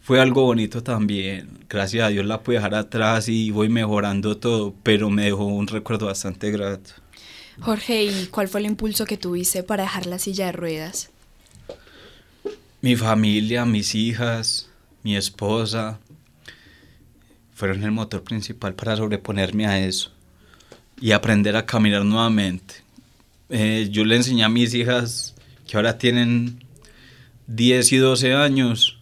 fue 0.00 0.20
algo 0.20 0.42
bonito 0.42 0.82
también. 0.82 1.60
Gracias 1.68 2.04
a 2.04 2.08
Dios 2.08 2.26
la 2.26 2.42
pude 2.42 2.56
dejar 2.56 2.74
atrás 2.74 3.28
y 3.28 3.52
voy 3.52 3.68
mejorando 3.68 4.38
todo, 4.38 4.74
pero 4.82 5.08
me 5.08 5.26
dejó 5.26 5.44
un 5.44 5.68
recuerdo 5.68 6.06
bastante 6.06 6.50
grato. 6.50 6.94
Jorge, 7.60 8.02
¿y 8.02 8.26
cuál 8.26 8.48
fue 8.48 8.58
el 8.58 8.66
impulso 8.66 9.06
que 9.06 9.16
tuviste 9.16 9.62
para 9.62 9.84
dejar 9.84 10.06
la 10.06 10.18
silla 10.18 10.46
de 10.46 10.52
ruedas? 10.52 11.10
Mi 12.80 12.96
familia, 12.96 13.66
mis 13.66 13.94
hijas, 13.94 14.68
mi 15.04 15.16
esposa, 15.16 16.00
fueron 17.54 17.84
el 17.84 17.92
motor 17.92 18.24
principal 18.24 18.74
para 18.74 18.96
sobreponerme 18.96 19.68
a 19.68 19.78
eso 19.78 20.10
y 21.00 21.12
aprender 21.12 21.54
a 21.54 21.66
caminar 21.66 22.04
nuevamente 22.04 22.85
eh, 23.48 23.88
yo 23.90 24.04
le 24.04 24.16
enseñé 24.16 24.44
a 24.44 24.48
mis 24.48 24.74
hijas 24.74 25.34
que 25.66 25.76
ahora 25.76 25.98
tienen 25.98 26.64
10 27.46 27.92
y 27.92 27.96
12 27.96 28.34
años 28.34 28.98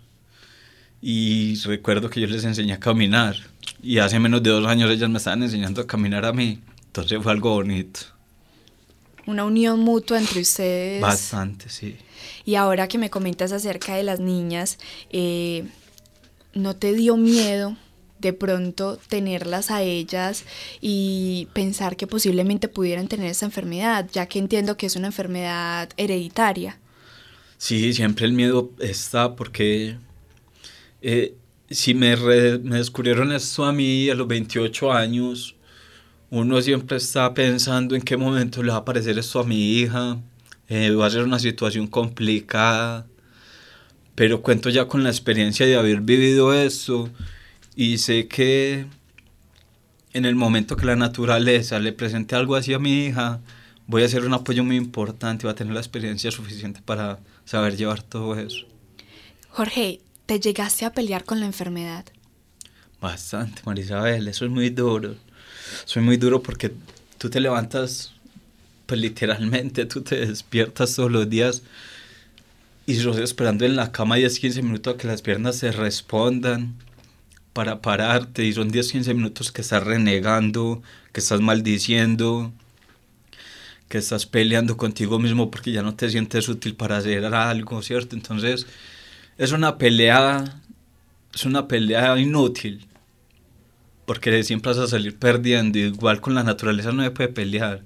y 1.00 1.56
recuerdo 1.64 2.10
que 2.10 2.20
yo 2.20 2.26
les 2.26 2.44
enseñé 2.44 2.74
a 2.74 2.80
caminar 2.80 3.36
y 3.82 3.98
hace 3.98 4.18
menos 4.18 4.42
de 4.42 4.50
dos 4.50 4.66
años 4.66 4.90
ellas 4.90 5.10
me 5.10 5.18
estaban 5.18 5.42
enseñando 5.42 5.82
a 5.82 5.86
caminar 5.86 6.24
a 6.24 6.32
mí, 6.32 6.60
entonces 6.86 7.22
fue 7.22 7.32
algo 7.32 7.50
bonito. 7.50 8.00
Una 9.26 9.44
unión 9.44 9.80
mutua 9.80 10.18
entre 10.18 10.40
ustedes. 10.40 11.00
Bastante, 11.00 11.70
sí. 11.70 11.96
Y 12.44 12.56
ahora 12.56 12.88
que 12.88 12.98
me 12.98 13.08
comentas 13.08 13.52
acerca 13.52 13.94
de 13.94 14.02
las 14.02 14.20
niñas, 14.20 14.78
eh, 15.10 15.64
¿no 16.52 16.76
te 16.76 16.92
dio 16.92 17.16
miedo 17.16 17.76
de 18.18 18.32
pronto 18.32 18.98
tenerlas 19.08 19.70
a 19.70 19.82
ellas 19.82 20.44
y 20.80 21.48
pensar 21.52 21.96
que 21.96 22.06
posiblemente 22.06 22.68
pudieran 22.68 23.08
tener 23.08 23.26
esa 23.26 23.46
enfermedad, 23.46 24.08
ya 24.12 24.26
que 24.26 24.38
entiendo 24.38 24.76
que 24.76 24.86
es 24.86 24.96
una 24.96 25.08
enfermedad 25.08 25.90
hereditaria. 25.96 26.78
Sí, 27.58 27.92
siempre 27.92 28.26
el 28.26 28.32
miedo 28.32 28.70
está 28.78 29.36
porque 29.36 29.96
eh, 31.02 31.34
si 31.70 31.94
me, 31.94 32.16
me 32.16 32.76
descubrieron 32.76 33.32
esto 33.32 33.64
a 33.64 33.72
mí 33.72 34.08
a 34.08 34.14
los 34.14 34.28
28 34.28 34.92
años, 34.92 35.56
uno 36.30 36.60
siempre 36.62 36.96
está 36.96 37.32
pensando 37.34 37.94
en 37.94 38.02
qué 38.02 38.16
momento 38.16 38.62
le 38.62 38.70
va 38.70 38.76
a 38.76 38.80
aparecer 38.80 39.18
esto 39.18 39.40
a 39.40 39.44
mi 39.44 39.78
hija, 39.78 40.18
eh, 40.68 40.90
va 40.90 41.06
a 41.06 41.10
ser 41.10 41.22
una 41.22 41.38
situación 41.38 41.86
complicada, 41.86 43.06
pero 44.14 44.42
cuento 44.42 44.70
ya 44.70 44.86
con 44.86 45.02
la 45.04 45.10
experiencia 45.10 45.66
de 45.66 45.76
haber 45.76 46.00
vivido 46.00 46.54
esto 46.54 47.10
y 47.76 47.98
sé 47.98 48.28
que 48.28 48.86
en 50.12 50.24
el 50.24 50.34
momento 50.34 50.76
que 50.76 50.86
la 50.86 50.96
naturaleza 50.96 51.78
le 51.78 51.92
presente 51.92 52.36
algo 52.36 52.54
así 52.54 52.72
a 52.72 52.78
mi 52.78 53.06
hija, 53.06 53.40
voy 53.86 54.02
a 54.02 54.06
hacer 54.06 54.24
un 54.24 54.34
apoyo 54.34 54.64
muy 54.64 54.76
importante, 54.76 55.46
voy 55.46 55.52
a 55.52 55.56
tener 55.56 55.74
la 55.74 55.80
experiencia 55.80 56.30
suficiente 56.30 56.80
para 56.84 57.18
saber 57.44 57.76
llevar 57.76 58.02
todo 58.02 58.38
eso. 58.38 58.66
Jorge, 59.48 60.00
¿te 60.26 60.40
llegaste 60.40 60.84
a 60.84 60.92
pelear 60.92 61.24
con 61.24 61.40
la 61.40 61.46
enfermedad? 61.46 62.04
Bastante, 63.00 63.62
Marisabel, 63.64 64.28
eso 64.28 64.44
es 64.44 64.50
muy 64.50 64.70
duro 64.70 65.16
soy 65.84 66.02
muy 66.02 66.16
duro 66.16 66.42
porque 66.42 66.72
tú 67.18 67.30
te 67.30 67.40
levantas, 67.40 68.12
pues 68.86 69.00
literalmente 69.00 69.86
tú 69.86 70.02
te 70.02 70.26
despiertas 70.26 70.94
todos 70.94 71.10
los 71.10 71.28
días 71.28 71.62
y 72.86 72.94
yo 72.94 73.12
esperando 73.12 73.64
en 73.64 73.76
la 73.76 73.92
cama 73.92 74.16
10, 74.16 74.38
15 74.38 74.62
minutos 74.62 74.94
a 74.94 74.96
que 74.98 75.06
las 75.06 75.22
piernas 75.22 75.56
se 75.56 75.72
respondan 75.72 76.74
para 77.54 77.80
pararte 77.80 78.44
y 78.44 78.52
son 78.52 78.68
10, 78.68 78.92
15 78.92 79.14
minutos 79.14 79.50
que 79.52 79.62
estás 79.62 79.82
renegando, 79.82 80.82
que 81.12 81.20
estás 81.20 81.40
maldiciendo, 81.40 82.52
que 83.88 83.98
estás 83.98 84.26
peleando 84.26 84.76
contigo 84.76 85.18
mismo 85.18 85.50
porque 85.50 85.72
ya 85.72 85.82
no 85.82 85.94
te 85.94 86.10
sientes 86.10 86.48
útil 86.48 86.74
para 86.74 86.98
hacer 86.98 87.24
algo, 87.24 87.80
¿cierto? 87.80 88.16
Entonces 88.16 88.66
es 89.38 89.52
una 89.52 89.78
pelea, 89.78 90.60
es 91.34 91.44
una 91.46 91.68
pelea 91.68 92.18
inútil 92.18 92.86
porque 94.04 94.42
siempre 94.42 94.72
vas 94.72 94.78
a 94.78 94.88
salir 94.88 95.16
perdiendo. 95.18 95.78
Igual 95.78 96.20
con 96.20 96.34
la 96.34 96.42
naturaleza 96.42 96.92
no 96.92 97.04
se 97.04 97.12
puede 97.12 97.28
pelear. 97.30 97.82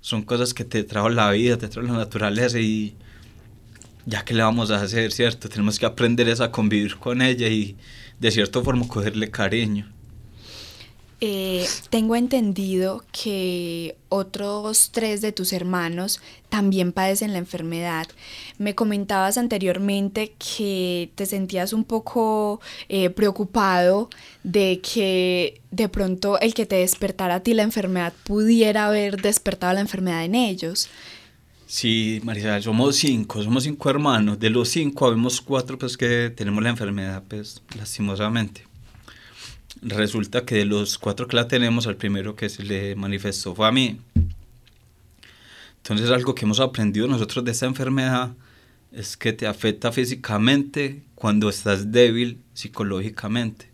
Son 0.00 0.22
cosas 0.22 0.54
que 0.54 0.64
te 0.64 0.84
trajo 0.84 1.10
la 1.10 1.30
vida, 1.30 1.58
te 1.58 1.68
trajo 1.68 1.86
la 1.86 1.98
naturaleza 1.98 2.58
y 2.58 2.94
ya 4.06 4.24
que 4.24 4.34
le 4.34 4.42
vamos 4.42 4.70
a 4.70 4.80
hacer, 4.80 5.12
¿cierto? 5.12 5.48
Tenemos 5.48 5.78
que 5.78 5.86
aprender 5.86 6.30
a 6.42 6.50
convivir 6.50 6.96
con 6.96 7.22
ella 7.22 7.48
y 7.48 7.76
de 8.22 8.30
cierta 8.30 8.62
forma 8.62 8.86
cogerle 8.86 9.30
cariño. 9.30 9.92
Eh, 11.20 11.66
tengo 11.90 12.16
entendido 12.16 13.04
que 13.12 13.96
otros 14.08 14.90
tres 14.92 15.20
de 15.20 15.32
tus 15.32 15.52
hermanos 15.52 16.20
también 16.48 16.92
padecen 16.92 17.32
la 17.32 17.38
enfermedad. 17.38 18.06
Me 18.58 18.74
comentabas 18.74 19.38
anteriormente 19.38 20.34
que 20.38 21.10
te 21.16 21.26
sentías 21.26 21.72
un 21.72 21.84
poco 21.84 22.60
eh, 22.88 23.10
preocupado 23.10 24.08
de 24.44 24.80
que 24.80 25.60
de 25.70 25.88
pronto 25.88 26.38
el 26.40 26.54
que 26.54 26.66
te 26.66 26.76
despertara 26.76 27.36
a 27.36 27.40
ti 27.40 27.54
la 27.54 27.62
enfermedad 27.62 28.12
pudiera 28.24 28.86
haber 28.86 29.20
despertado 29.20 29.74
la 29.74 29.80
enfermedad 29.80 30.24
en 30.24 30.36
ellos. 30.36 30.88
Sí, 31.74 32.20
Marisa, 32.22 32.60
somos 32.60 32.96
cinco, 32.96 33.42
somos 33.42 33.64
cinco 33.64 33.88
hermanos. 33.88 34.38
De 34.38 34.50
los 34.50 34.68
cinco, 34.68 35.06
habemos 35.06 35.40
cuatro 35.40 35.78
pues 35.78 35.96
que 35.96 36.28
tenemos 36.28 36.62
la 36.62 36.68
enfermedad, 36.68 37.22
pues 37.26 37.62
lastimosamente 37.78 38.64
resulta 39.80 40.44
que 40.44 40.56
de 40.56 40.64
los 40.66 40.98
cuatro 40.98 41.26
que 41.26 41.34
la 41.34 41.48
tenemos, 41.48 41.86
al 41.86 41.96
primero 41.96 42.36
que 42.36 42.50
se 42.50 42.62
le 42.62 42.94
manifestó 42.94 43.54
fue 43.54 43.66
a 43.66 43.72
mí. 43.72 43.98
Entonces 45.78 46.10
algo 46.10 46.34
que 46.34 46.44
hemos 46.44 46.60
aprendido 46.60 47.08
nosotros 47.08 47.42
de 47.42 47.52
esta 47.52 47.64
enfermedad 47.64 48.34
es 48.92 49.16
que 49.16 49.32
te 49.32 49.46
afecta 49.46 49.92
físicamente 49.92 51.02
cuando 51.14 51.48
estás 51.48 51.90
débil 51.90 52.38
psicológicamente. 52.52 53.70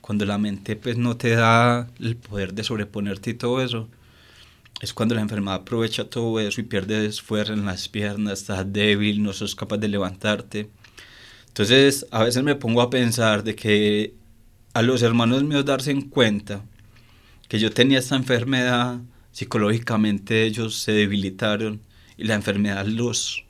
Cuando 0.00 0.24
la 0.26 0.38
mente 0.38 0.76
pues 0.76 0.96
no 0.96 1.16
te 1.16 1.30
da 1.30 1.88
el 1.98 2.14
poder 2.14 2.54
de 2.54 2.62
sobreponerte 2.62 3.30
y 3.30 3.34
todo 3.34 3.60
eso, 3.60 3.88
es 4.82 4.92
cuando 4.92 5.14
la 5.14 5.20
enfermedad 5.20 5.54
aprovecha 5.54 6.10
todo 6.10 6.40
eso 6.40 6.60
y 6.60 6.64
pierdes 6.64 7.22
fuerza 7.22 7.52
en 7.52 7.64
las 7.64 7.88
piernas, 7.88 8.40
estás 8.40 8.70
débil, 8.70 9.22
no 9.22 9.32
sos 9.32 9.54
capaz 9.54 9.78
de 9.78 9.86
levantarte. 9.86 10.70
Entonces 11.46 12.04
a 12.10 12.24
veces 12.24 12.42
me 12.42 12.56
pongo 12.56 12.82
a 12.82 12.90
pensar 12.90 13.44
de 13.44 13.54
que 13.54 14.14
a 14.74 14.82
los 14.82 15.02
hermanos 15.02 15.44
míos 15.44 15.64
darse 15.64 15.92
en 15.92 16.02
cuenta 16.02 16.64
que 17.48 17.60
yo 17.60 17.70
tenía 17.70 18.00
esta 18.00 18.16
enfermedad, 18.16 18.98
psicológicamente 19.30 20.42
ellos 20.42 20.76
se 20.80 20.90
debilitaron 20.90 21.80
y 22.16 22.24
la 22.24 22.34
enfermedad 22.34 22.84
los, 22.84 23.44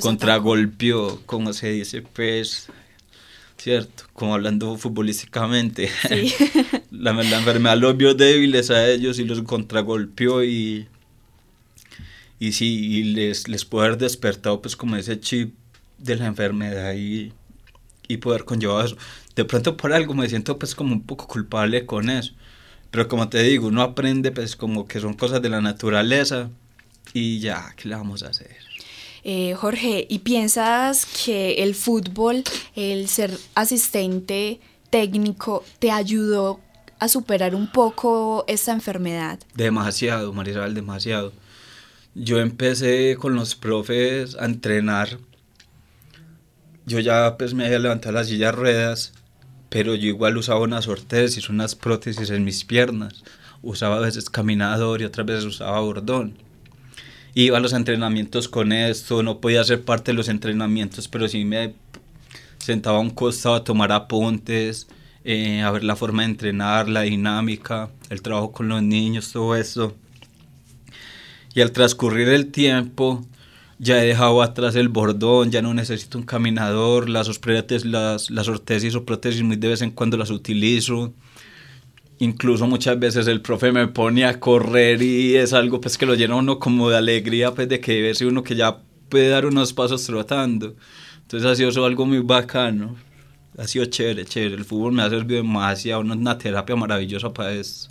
contragolpeó, 0.00 1.22
como 1.26 1.52
se 1.52 1.70
dice, 1.70 2.02
pues, 2.02 2.70
¿cierto? 3.60 4.04
Como 4.12 4.34
hablando 4.34 4.76
futbolísticamente. 4.76 5.90
la, 6.90 7.12
la, 7.12 7.38
enfermedad 7.38 7.76
los 7.76 7.96
vio 7.96 8.14
débiles 8.14 8.70
a 8.70 8.88
ellos 8.88 9.18
y 9.18 9.24
los 9.24 9.42
contragolpeó 9.42 10.42
y, 10.44 10.88
y 12.38 12.52
sí, 12.52 12.86
y 12.86 13.04
les, 13.04 13.48
les 13.48 13.64
puede 13.64 13.86
haber 13.88 13.98
despertado 13.98 14.62
pues 14.62 14.76
como 14.76 14.96
ese 14.96 15.20
chip 15.20 15.54
de 15.98 16.16
la 16.16 16.26
enfermedad 16.26 16.94
y, 16.94 17.32
y 18.08 18.16
poder 18.16 18.44
conllevar 18.44 18.86
eso 18.86 18.96
de 19.36 19.44
pronto 19.44 19.76
por 19.76 19.92
algo 19.92 20.14
me 20.14 20.28
siento 20.28 20.58
pues 20.58 20.74
como 20.74 20.92
un 20.92 21.02
poco 21.02 21.26
culpable 21.26 21.86
con 21.86 22.10
eso. 22.10 22.32
Pero 22.90 23.08
como 23.08 23.28
te 23.28 23.42
digo, 23.42 23.68
uno 23.68 23.82
aprende 23.82 24.32
pues 24.32 24.56
como 24.56 24.86
que 24.86 25.00
son 25.00 25.14
cosas 25.14 25.40
de 25.42 25.48
la 25.48 25.60
naturaleza 25.60 26.50
y 27.14 27.40
ya, 27.40 27.72
¿qué 27.76 27.88
le 27.88 27.94
vamos 27.94 28.22
a 28.22 28.28
hacer? 28.28 28.69
Eh, 29.24 29.54
Jorge, 29.54 30.06
¿y 30.08 30.20
piensas 30.20 31.06
que 31.06 31.62
el 31.62 31.74
fútbol, 31.74 32.42
el 32.74 33.08
ser 33.08 33.36
asistente 33.54 34.60
técnico, 34.90 35.64
te 35.78 35.90
ayudó 35.90 36.60
a 36.98 37.08
superar 37.08 37.54
un 37.54 37.70
poco 37.70 38.44
esta 38.48 38.72
enfermedad? 38.72 39.38
Demasiado, 39.54 40.32
Marisabel, 40.32 40.74
demasiado. 40.74 41.32
Yo 42.14 42.40
empecé 42.40 43.16
con 43.18 43.34
los 43.34 43.54
profes 43.54 44.36
a 44.36 44.44
entrenar. 44.46 45.18
Yo 46.86 46.98
ya 46.98 47.36
pues 47.38 47.54
me 47.54 47.66
había 47.66 47.78
levantado 47.78 48.14
las 48.14 48.28
sillas 48.28 48.54
ruedas 48.54 49.12
pero 49.70 49.94
yo 49.94 50.08
igual 50.08 50.36
usaba 50.36 50.60
unas 50.60 50.88
ortesis, 50.88 51.48
unas 51.48 51.76
prótesis 51.76 52.28
en 52.30 52.44
mis 52.44 52.64
piernas. 52.64 53.22
Usaba 53.62 53.96
a 53.96 54.00
veces 54.00 54.28
caminador 54.28 55.00
y 55.00 55.04
otras 55.04 55.26
veces 55.26 55.44
usaba 55.44 55.80
bordón. 55.80 56.36
Iba 57.34 57.58
a 57.58 57.60
los 57.60 57.72
entrenamientos 57.72 58.48
con 58.48 58.72
esto, 58.72 59.22
no 59.22 59.40
podía 59.40 59.62
ser 59.64 59.84
parte 59.84 60.12
de 60.12 60.16
los 60.16 60.28
entrenamientos, 60.28 61.08
pero 61.08 61.28
sí 61.28 61.44
me 61.44 61.74
sentaba 62.58 62.98
a 62.98 63.00
un 63.00 63.10
costado 63.10 63.54
a 63.54 63.64
tomar 63.64 63.92
apuntes, 63.92 64.88
eh, 65.24 65.62
a 65.62 65.70
ver 65.70 65.84
la 65.84 65.96
forma 65.96 66.22
de 66.22 66.30
entrenar, 66.30 66.88
la 66.88 67.02
dinámica, 67.02 67.90
el 68.08 68.22
trabajo 68.22 68.52
con 68.52 68.68
los 68.68 68.82
niños, 68.82 69.32
todo 69.32 69.54
eso. 69.56 69.94
Y 71.54 71.60
al 71.60 71.72
transcurrir 71.72 72.28
el 72.28 72.50
tiempo, 72.50 73.24
ya 73.78 74.02
he 74.02 74.06
dejado 74.06 74.42
atrás 74.42 74.76
el 74.76 74.88
bordón, 74.88 75.50
ya 75.50 75.62
no 75.62 75.72
necesito 75.72 76.18
un 76.18 76.24
caminador, 76.24 77.08
las, 77.08 77.28
las, 77.84 78.30
las 78.30 78.48
ortesis 78.48 78.94
o 78.94 79.04
prótesis 79.04 79.42
muy 79.42 79.56
de 79.56 79.68
vez 79.68 79.82
en 79.82 79.90
cuando 79.90 80.16
las 80.16 80.30
utilizo. 80.30 81.12
Incluso 82.22 82.66
muchas 82.66 82.98
veces 82.98 83.26
el 83.28 83.40
profe 83.40 83.72
me 83.72 83.88
pone 83.88 84.26
a 84.26 84.38
correr 84.38 85.00
y 85.00 85.36
es 85.36 85.54
algo 85.54 85.80
pues 85.80 85.96
que 85.96 86.04
lo 86.04 86.14
llena 86.14 86.36
uno 86.36 86.58
como 86.58 86.90
de 86.90 86.98
alegría 86.98 87.54
pues 87.54 87.66
de 87.66 87.80
que 87.80 88.02
verse 88.02 88.26
uno 88.26 88.42
que 88.42 88.54
ya 88.54 88.76
puede 89.08 89.30
dar 89.30 89.46
unos 89.46 89.72
pasos 89.72 90.04
trotando. 90.04 90.74
Entonces 91.22 91.50
ha 91.50 91.56
sido 91.56 91.70
eso 91.70 91.82
algo 91.86 92.04
muy 92.04 92.18
bacano. 92.18 92.96
Ha 93.56 93.66
sido 93.66 93.86
chévere, 93.86 94.26
chévere. 94.26 94.54
El 94.54 94.66
fútbol 94.66 94.92
me 94.92 95.02
ha 95.02 95.08
servido 95.08 95.40
demasiado, 95.42 96.02
una 96.02 96.36
terapia 96.36 96.76
maravillosa 96.76 97.32
para 97.32 97.52
eso. 97.52 97.88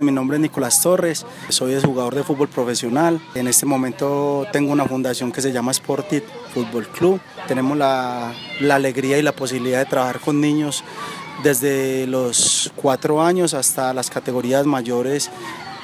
Mi 0.00 0.12
nombre 0.12 0.36
es 0.36 0.42
Nicolás 0.42 0.80
Torres, 0.82 1.26
soy 1.48 1.74
jugador 1.80 2.14
de 2.14 2.22
fútbol 2.22 2.48
profesional. 2.48 3.18
En 3.34 3.48
este 3.48 3.64
momento 3.64 4.46
tengo 4.52 4.70
una 4.72 4.84
fundación 4.84 5.32
que 5.32 5.40
se 5.40 5.52
llama 5.52 5.72
Sportit 5.72 6.22
Fútbol 6.52 6.86
Club. 6.86 7.18
Tenemos 7.48 7.76
la, 7.78 8.32
la 8.60 8.76
alegría 8.76 9.18
y 9.18 9.22
la 9.22 9.32
posibilidad 9.32 9.78
de 9.78 9.86
trabajar 9.86 10.20
con 10.20 10.40
niños 10.40 10.84
desde 11.42 12.06
los 12.06 12.72
cuatro 12.76 13.22
años 13.22 13.54
hasta 13.54 13.92
las 13.94 14.10
categorías 14.10 14.66
mayores 14.66 15.30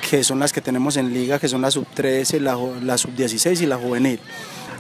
que 0.09 0.23
son 0.23 0.39
las 0.39 0.53
que 0.53 0.61
tenemos 0.61 0.97
en 0.97 1.13
liga, 1.13 1.39
que 1.39 1.49
son 1.49 1.63
la 1.63 1.71
sub-13, 1.71 2.39
la, 2.41 2.59
la 2.83 2.99
sub-16 2.99 3.63
y 3.63 3.67
la 3.67 3.77
juvenil. 3.77 4.21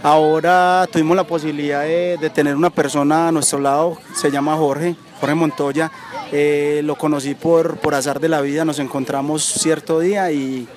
Ahora 0.02 0.86
tuvimos 0.92 1.16
la 1.16 1.24
posibilidad 1.24 1.82
de, 1.82 2.18
de, 2.20 2.28
tener 2.28 2.54
una 2.56 2.68
persona 2.68 3.28
a 3.28 3.32
nuestro 3.32 3.58
lado, 3.58 3.98
se 4.14 4.30
llama 4.30 4.54
Jorge, 4.56 4.96
Jorge 5.18 5.34
Montoya, 5.34 5.90
eh, 6.30 6.82
lo 6.84 6.96
conocí 6.96 7.34
por, 7.34 7.78
por 7.78 7.94
azar 7.94 8.20
de 8.20 8.28
la 8.28 8.42
vida, 8.42 8.66
nos 8.66 8.78
encontramos 8.80 9.42
cierto 9.42 10.00
día 10.00 10.30
y, 10.30 10.68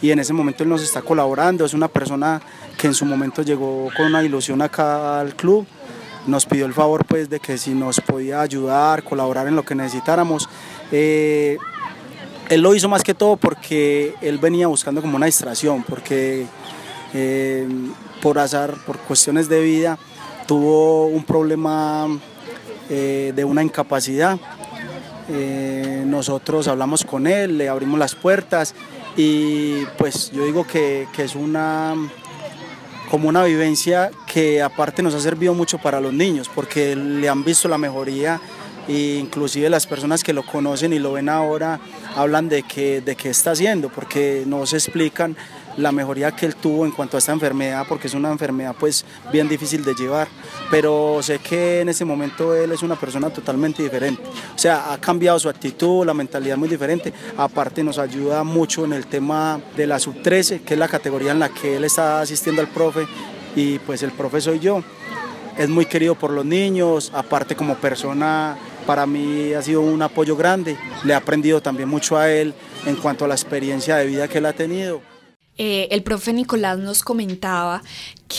y 0.00 0.10
en 0.10 0.18
ese 0.18 0.32
momento 0.32 0.62
él 0.62 0.70
nos 0.70 0.82
está 0.82 1.02
colaborando, 1.02 1.66
es 1.66 1.74
una 1.74 1.88
persona 1.88 2.40
que 2.78 2.86
en 2.86 2.94
su 2.94 3.04
momento 3.04 3.42
llegó 3.42 3.90
con 3.94 4.06
una 4.06 4.22
ilusión 4.22 4.62
acá 4.62 5.20
al 5.20 5.34
club 5.36 5.66
nos 6.26 6.46
pidió 6.46 6.66
el 6.66 6.74
favor 6.74 7.04
pues 7.04 7.28
de 7.28 7.40
que 7.40 7.58
si 7.58 7.74
nos 7.74 8.00
podía 8.00 8.40
ayudar, 8.40 9.02
colaborar 9.02 9.46
en 9.48 9.56
lo 9.56 9.64
que 9.64 9.74
necesitáramos. 9.74 10.48
Eh, 10.92 11.58
él 12.48 12.60
lo 12.60 12.74
hizo 12.74 12.88
más 12.88 13.02
que 13.02 13.14
todo 13.14 13.36
porque 13.36 14.14
él 14.20 14.38
venía 14.38 14.66
buscando 14.66 15.00
como 15.00 15.16
una 15.16 15.26
distracción, 15.26 15.82
porque 15.82 16.46
eh, 17.14 17.66
por 18.20 18.38
azar, 18.38 18.74
por 18.86 18.98
cuestiones 18.98 19.48
de 19.48 19.60
vida, 19.62 19.98
tuvo 20.46 21.06
un 21.06 21.24
problema 21.24 22.06
eh, 22.90 23.32
de 23.34 23.44
una 23.44 23.62
incapacidad. 23.62 24.38
nosotros 26.06 26.68
hablamos 26.68 27.04
con 27.04 27.26
él, 27.26 27.56
le 27.56 27.68
abrimos 27.68 27.98
las 27.98 28.14
puertas 28.14 28.74
y 29.16 29.84
pues 29.96 30.30
yo 30.32 30.44
digo 30.44 30.66
que, 30.66 31.08
que 31.14 31.22
es 31.24 31.34
una 31.34 31.94
como 33.14 33.28
una 33.28 33.44
vivencia 33.44 34.10
que 34.26 34.60
aparte 34.60 35.00
nos 35.00 35.14
ha 35.14 35.20
servido 35.20 35.54
mucho 35.54 35.78
para 35.78 36.00
los 36.00 36.12
niños 36.12 36.50
porque 36.52 36.96
le 36.96 37.28
han 37.28 37.44
visto 37.44 37.68
la 37.68 37.78
mejoría 37.78 38.40
e 38.88 39.20
inclusive 39.20 39.70
las 39.70 39.86
personas 39.86 40.24
que 40.24 40.32
lo 40.32 40.44
conocen 40.44 40.92
y 40.92 40.98
lo 40.98 41.12
ven 41.12 41.28
ahora 41.28 41.78
hablan 42.16 42.48
de 42.48 42.64
que, 42.64 43.02
de 43.02 43.14
qué 43.14 43.30
está 43.30 43.52
haciendo 43.52 43.88
porque 43.88 44.42
no 44.48 44.66
se 44.66 44.78
explican 44.78 45.36
la 45.76 45.92
mejoría 45.92 46.32
que 46.32 46.46
él 46.46 46.56
tuvo 46.56 46.84
en 46.84 46.92
cuanto 46.92 47.16
a 47.16 47.18
esta 47.18 47.32
enfermedad, 47.32 47.84
porque 47.88 48.06
es 48.06 48.14
una 48.14 48.30
enfermedad 48.30 48.74
pues 48.78 49.04
bien 49.32 49.48
difícil 49.48 49.84
de 49.84 49.94
llevar, 49.94 50.28
pero 50.70 51.18
sé 51.22 51.38
que 51.38 51.80
en 51.80 51.88
ese 51.88 52.04
momento 52.04 52.54
él 52.54 52.72
es 52.72 52.82
una 52.82 52.96
persona 52.96 53.30
totalmente 53.30 53.82
diferente, 53.82 54.22
o 54.54 54.58
sea, 54.58 54.92
ha 54.92 54.98
cambiado 54.98 55.38
su 55.38 55.48
actitud, 55.48 56.06
la 56.06 56.14
mentalidad 56.14 56.56
muy 56.56 56.68
diferente, 56.68 57.12
aparte 57.36 57.82
nos 57.82 57.98
ayuda 57.98 58.44
mucho 58.44 58.84
en 58.84 58.92
el 58.92 59.06
tema 59.06 59.60
de 59.76 59.86
la 59.86 59.98
sub-13, 59.98 60.62
que 60.62 60.74
es 60.74 60.80
la 60.80 60.88
categoría 60.88 61.32
en 61.32 61.40
la 61.40 61.48
que 61.48 61.76
él 61.76 61.84
está 61.84 62.20
asistiendo 62.20 62.62
al 62.62 62.68
profe, 62.68 63.06
y 63.56 63.78
pues 63.80 64.02
el 64.02 64.12
profe 64.12 64.40
soy 64.40 64.58
yo, 64.60 64.82
es 65.56 65.68
muy 65.68 65.86
querido 65.86 66.14
por 66.14 66.30
los 66.30 66.44
niños, 66.44 67.12
aparte 67.14 67.54
como 67.54 67.76
persona 67.76 68.56
para 68.86 69.06
mí 69.06 69.54
ha 69.54 69.62
sido 69.62 69.80
un 69.80 70.02
apoyo 70.02 70.36
grande, 70.36 70.76
le 71.04 71.12
he 71.12 71.16
aprendido 71.16 71.62
también 71.62 71.88
mucho 71.88 72.18
a 72.18 72.30
él 72.30 72.54
en 72.86 72.96
cuanto 72.96 73.24
a 73.24 73.28
la 73.28 73.34
experiencia 73.34 73.96
de 73.96 74.06
vida 74.06 74.28
que 74.28 74.38
él 74.38 74.46
ha 74.46 74.52
tenido. 74.52 75.13
Eh, 75.56 75.88
el 75.90 76.02
profe 76.02 76.32
Nicolás 76.32 76.78
nos 76.78 77.02
comentaba 77.02 77.82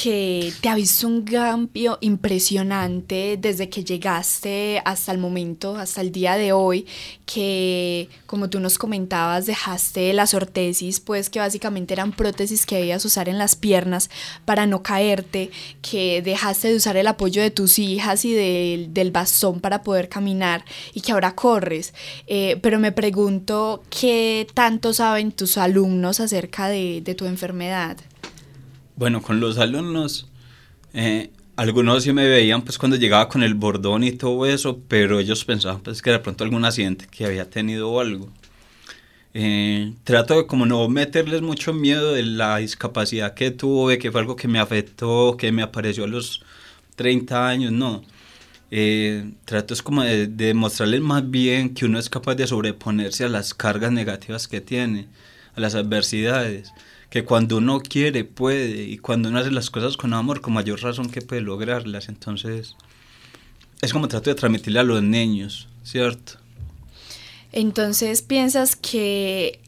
que 0.03 0.51
te 0.59 0.67
ha 0.67 0.75
visto 0.75 1.07
un 1.07 1.21
cambio 1.21 1.97
impresionante 2.01 3.37
desde 3.39 3.69
que 3.69 3.85
llegaste 3.85 4.81
hasta 4.83 5.13
el 5.13 5.19
momento, 5.19 5.77
hasta 5.77 6.01
el 6.01 6.11
día 6.11 6.35
de 6.35 6.51
hoy, 6.51 6.85
que 7.25 8.09
como 8.25 8.49
tú 8.49 8.59
nos 8.59 8.77
comentabas, 8.77 9.45
dejaste 9.45 10.11
las 10.11 10.33
ortesis, 10.33 10.99
pues 10.99 11.29
que 11.29 11.39
básicamente 11.39 11.93
eran 11.93 12.11
prótesis 12.11 12.65
que 12.65 12.75
debías 12.75 13.05
usar 13.05 13.29
en 13.29 13.37
las 13.37 13.55
piernas 13.55 14.09
para 14.43 14.67
no 14.67 14.83
caerte, 14.83 15.49
que 15.81 16.21
dejaste 16.21 16.67
de 16.67 16.75
usar 16.75 16.97
el 16.97 17.07
apoyo 17.07 17.41
de 17.41 17.51
tus 17.51 17.79
hijas 17.79 18.25
y 18.25 18.33
del 18.33 19.11
bastón 19.11 19.61
para 19.61 19.81
poder 19.81 20.09
caminar 20.09 20.65
y 20.93 21.01
que 21.01 21.13
ahora 21.13 21.35
corres. 21.35 21.93
Eh, 22.27 22.59
pero 22.61 22.79
me 22.79 22.91
pregunto 22.91 23.81
qué 23.89 24.45
tanto 24.53 24.91
saben 24.91 25.31
tus 25.31 25.57
alumnos 25.57 26.19
acerca 26.19 26.67
de, 26.67 26.99
de 27.01 27.15
tu 27.15 27.25
enfermedad. 27.25 27.97
Bueno, 28.97 29.21
con 29.21 29.41
los 29.41 29.57
alumnos, 29.57 30.27
eh, 30.93 31.29
algunos 31.57 32.03
sí 32.03 32.13
me 32.13 32.27
veían 32.29 32.61
pues 32.61 32.77
cuando 32.77 32.95
llegaba 32.95 33.27
con 33.27 33.43
el 33.43 33.53
bordón 33.53 34.05
y 34.05 34.13
todo 34.13 34.45
eso, 34.45 34.79
pero 34.87 35.19
ellos 35.19 35.43
pensaban 35.43 35.81
pues 35.81 36.01
que 36.01 36.11
de 36.11 36.19
pronto 36.19 36.45
algún 36.45 36.63
accidente 36.63 37.05
que 37.11 37.25
había 37.25 37.49
tenido 37.49 37.91
o 37.91 37.99
algo. 37.99 38.29
Eh, 39.33 39.93
trato 40.05 40.37
de 40.37 40.47
como 40.47 40.65
no 40.65 40.87
meterles 40.87 41.41
mucho 41.41 41.73
miedo 41.73 42.13
de 42.13 42.23
la 42.23 42.57
discapacidad 42.57 43.33
que 43.33 43.51
tuve, 43.51 43.97
que 43.97 44.11
fue 44.11 44.21
algo 44.21 44.37
que 44.37 44.47
me 44.47 44.59
afectó, 44.59 45.35
que 45.37 45.51
me 45.51 45.61
apareció 45.61 46.05
a 46.05 46.07
los 46.07 46.41
30 46.95 47.47
años, 47.49 47.73
no. 47.73 48.03
Eh, 48.71 49.31
trato 49.45 49.73
es 49.73 49.81
como 49.81 50.03
de, 50.03 50.27
de 50.27 50.53
mostrarles 50.53 51.01
más 51.01 51.29
bien 51.29 51.73
que 51.73 51.85
uno 51.85 51.99
es 51.99 52.09
capaz 52.09 52.35
de 52.35 52.47
sobreponerse 52.47 53.25
a 53.25 53.29
las 53.29 53.53
cargas 53.53 53.91
negativas 53.91 54.47
que 54.47 54.61
tiene, 54.61 55.07
a 55.55 55.59
las 55.61 55.75
adversidades 55.75 56.71
que 57.15 57.23
cuando 57.23 57.55
uno 57.55 57.79
quiere 57.79 58.25
puede 58.25 58.83
y 58.83 58.97
cuando 58.97 59.29
uno 59.29 59.39
hace 59.39 59.49
las 59.49 59.69
cosas 59.69 59.95
con 59.95 60.13
amor 60.13 60.41
con 60.41 60.51
mayor 60.51 60.81
razón 60.81 61.09
que 61.09 61.21
puede 61.21 61.41
lograrlas. 61.41 62.09
Entonces 62.09 62.75
es 63.81 63.93
como 63.93 64.09
trato 64.09 64.29
de 64.29 64.35
transmitirle 64.35 64.79
a 64.79 64.83
los 64.83 65.01
niños 65.01 65.69
cierto 65.81 66.33
entonces 67.53 68.21
piensas 68.21 68.75
que 68.75 69.61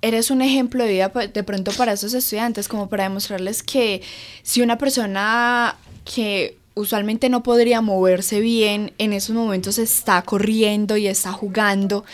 eres 0.00 0.30
un 0.30 0.40
ejemplo 0.40 0.82
de 0.82 0.92
vida 0.92 1.08
de 1.10 1.42
pronto 1.42 1.72
para 1.72 1.92
esos 1.92 2.14
estudiantes 2.14 2.68
como 2.68 2.88
para 2.88 3.04
demostrarles 3.04 3.62
que 3.62 4.00
si 4.42 4.62
una 4.62 4.78
persona 4.78 5.76
que 6.06 6.56
usualmente 6.72 7.28
no 7.28 7.42
podría 7.42 7.82
moverse 7.82 8.40
bien 8.40 8.94
en 8.96 9.12
esos 9.12 9.36
momentos 9.36 9.76
está 9.76 10.22
corriendo 10.22 10.96
y 10.96 11.06
está 11.06 11.32
jugando 11.32 12.06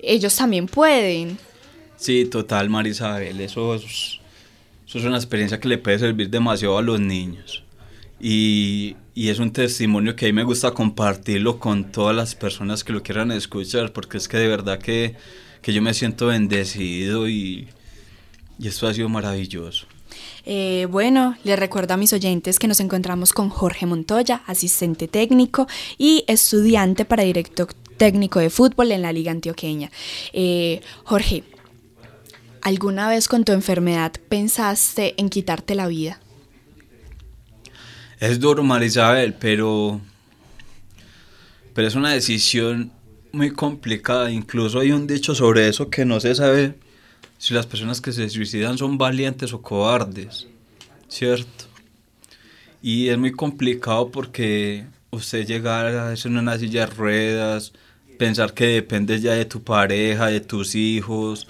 ellos 0.00 0.34
también 0.36 0.68
pueden. 0.68 1.36
Sí, 1.98 2.24
total, 2.24 2.70
Marisabel, 2.70 3.42
eso 3.42 3.74
es, 3.74 4.20
eso 4.88 4.98
es 4.98 5.04
una 5.04 5.18
experiencia 5.18 5.60
que 5.60 5.68
le 5.68 5.76
puede 5.76 5.98
servir 5.98 6.30
demasiado 6.30 6.78
a 6.78 6.82
los 6.82 6.98
niños. 6.98 7.62
Y, 8.18 8.96
y, 9.14 9.28
es 9.28 9.38
un 9.38 9.52
testimonio 9.52 10.16
que 10.16 10.24
a 10.24 10.28
mí 10.28 10.32
me 10.32 10.44
gusta 10.44 10.72
compartirlo 10.72 11.60
con 11.60 11.92
todas 11.92 12.16
las 12.16 12.34
personas 12.34 12.82
que 12.82 12.94
lo 12.94 13.02
quieran 13.02 13.30
escuchar, 13.30 13.92
porque 13.92 14.16
es 14.16 14.26
que 14.26 14.38
de 14.38 14.48
verdad 14.48 14.78
que, 14.78 15.14
que 15.60 15.74
yo 15.74 15.82
me 15.82 15.92
siento 15.92 16.28
bendecido 16.28 17.28
y, 17.28 17.68
y 18.58 18.66
esto 18.66 18.88
ha 18.88 18.94
sido 18.94 19.10
maravilloso. 19.10 19.86
Eh, 20.46 20.86
bueno, 20.90 21.36
les 21.44 21.58
recuerdo 21.58 21.92
a 21.92 21.98
mis 21.98 22.14
oyentes 22.14 22.58
que 22.58 22.66
nos 22.66 22.80
encontramos 22.80 23.34
con 23.34 23.50
Jorge 23.50 23.84
Montoya, 23.84 24.42
asistente 24.46 25.06
técnico 25.06 25.68
y 25.98 26.24
estudiante 26.26 27.04
para 27.04 27.24
director 27.24 27.68
técnico 27.98 28.40
de 28.40 28.48
fútbol 28.48 28.90
en 28.92 29.02
la 29.02 29.12
Liga 29.12 29.32
Antioqueña. 29.32 29.90
Eh, 30.32 30.80
Jorge, 31.04 31.44
¿Alguna 32.62 33.08
vez 33.08 33.28
con 33.28 33.44
tu 33.44 33.52
enfermedad 33.52 34.12
pensaste 34.28 35.14
en 35.16 35.28
quitarte 35.28 35.74
la 35.74 35.86
vida? 35.86 36.20
Es 38.20 38.40
duro, 38.40 38.62
Marisabel, 38.64 39.34
pero, 39.34 40.00
pero 41.74 41.86
es 41.86 41.94
una 41.94 42.12
decisión 42.12 42.90
muy 43.32 43.52
complicada. 43.52 44.30
Incluso 44.30 44.80
hay 44.80 44.92
un 44.92 45.06
dicho 45.06 45.34
sobre 45.34 45.68
eso 45.68 45.88
que 45.88 46.04
no 46.04 46.18
se 46.20 46.34
sabe 46.34 46.74
si 47.38 47.54
las 47.54 47.66
personas 47.66 48.00
que 48.00 48.12
se 48.12 48.28
suicidan 48.28 48.76
son 48.76 48.98
valientes 48.98 49.52
o 49.52 49.62
cobardes, 49.62 50.48
¿cierto? 51.08 51.66
Y 52.82 53.08
es 53.08 53.18
muy 53.18 53.32
complicado 53.32 54.10
porque 54.10 54.86
usted 55.10 55.46
llegar 55.46 55.86
a 55.86 56.14
en 56.14 56.36
una 56.36 56.58
silla 56.58 56.86
de 56.86 56.94
ruedas, 56.94 57.72
pensar 58.18 58.52
que 58.52 58.66
dependes 58.66 59.22
ya 59.22 59.32
de 59.32 59.44
tu 59.44 59.62
pareja, 59.62 60.26
de 60.26 60.40
tus 60.40 60.74
hijos, 60.74 61.46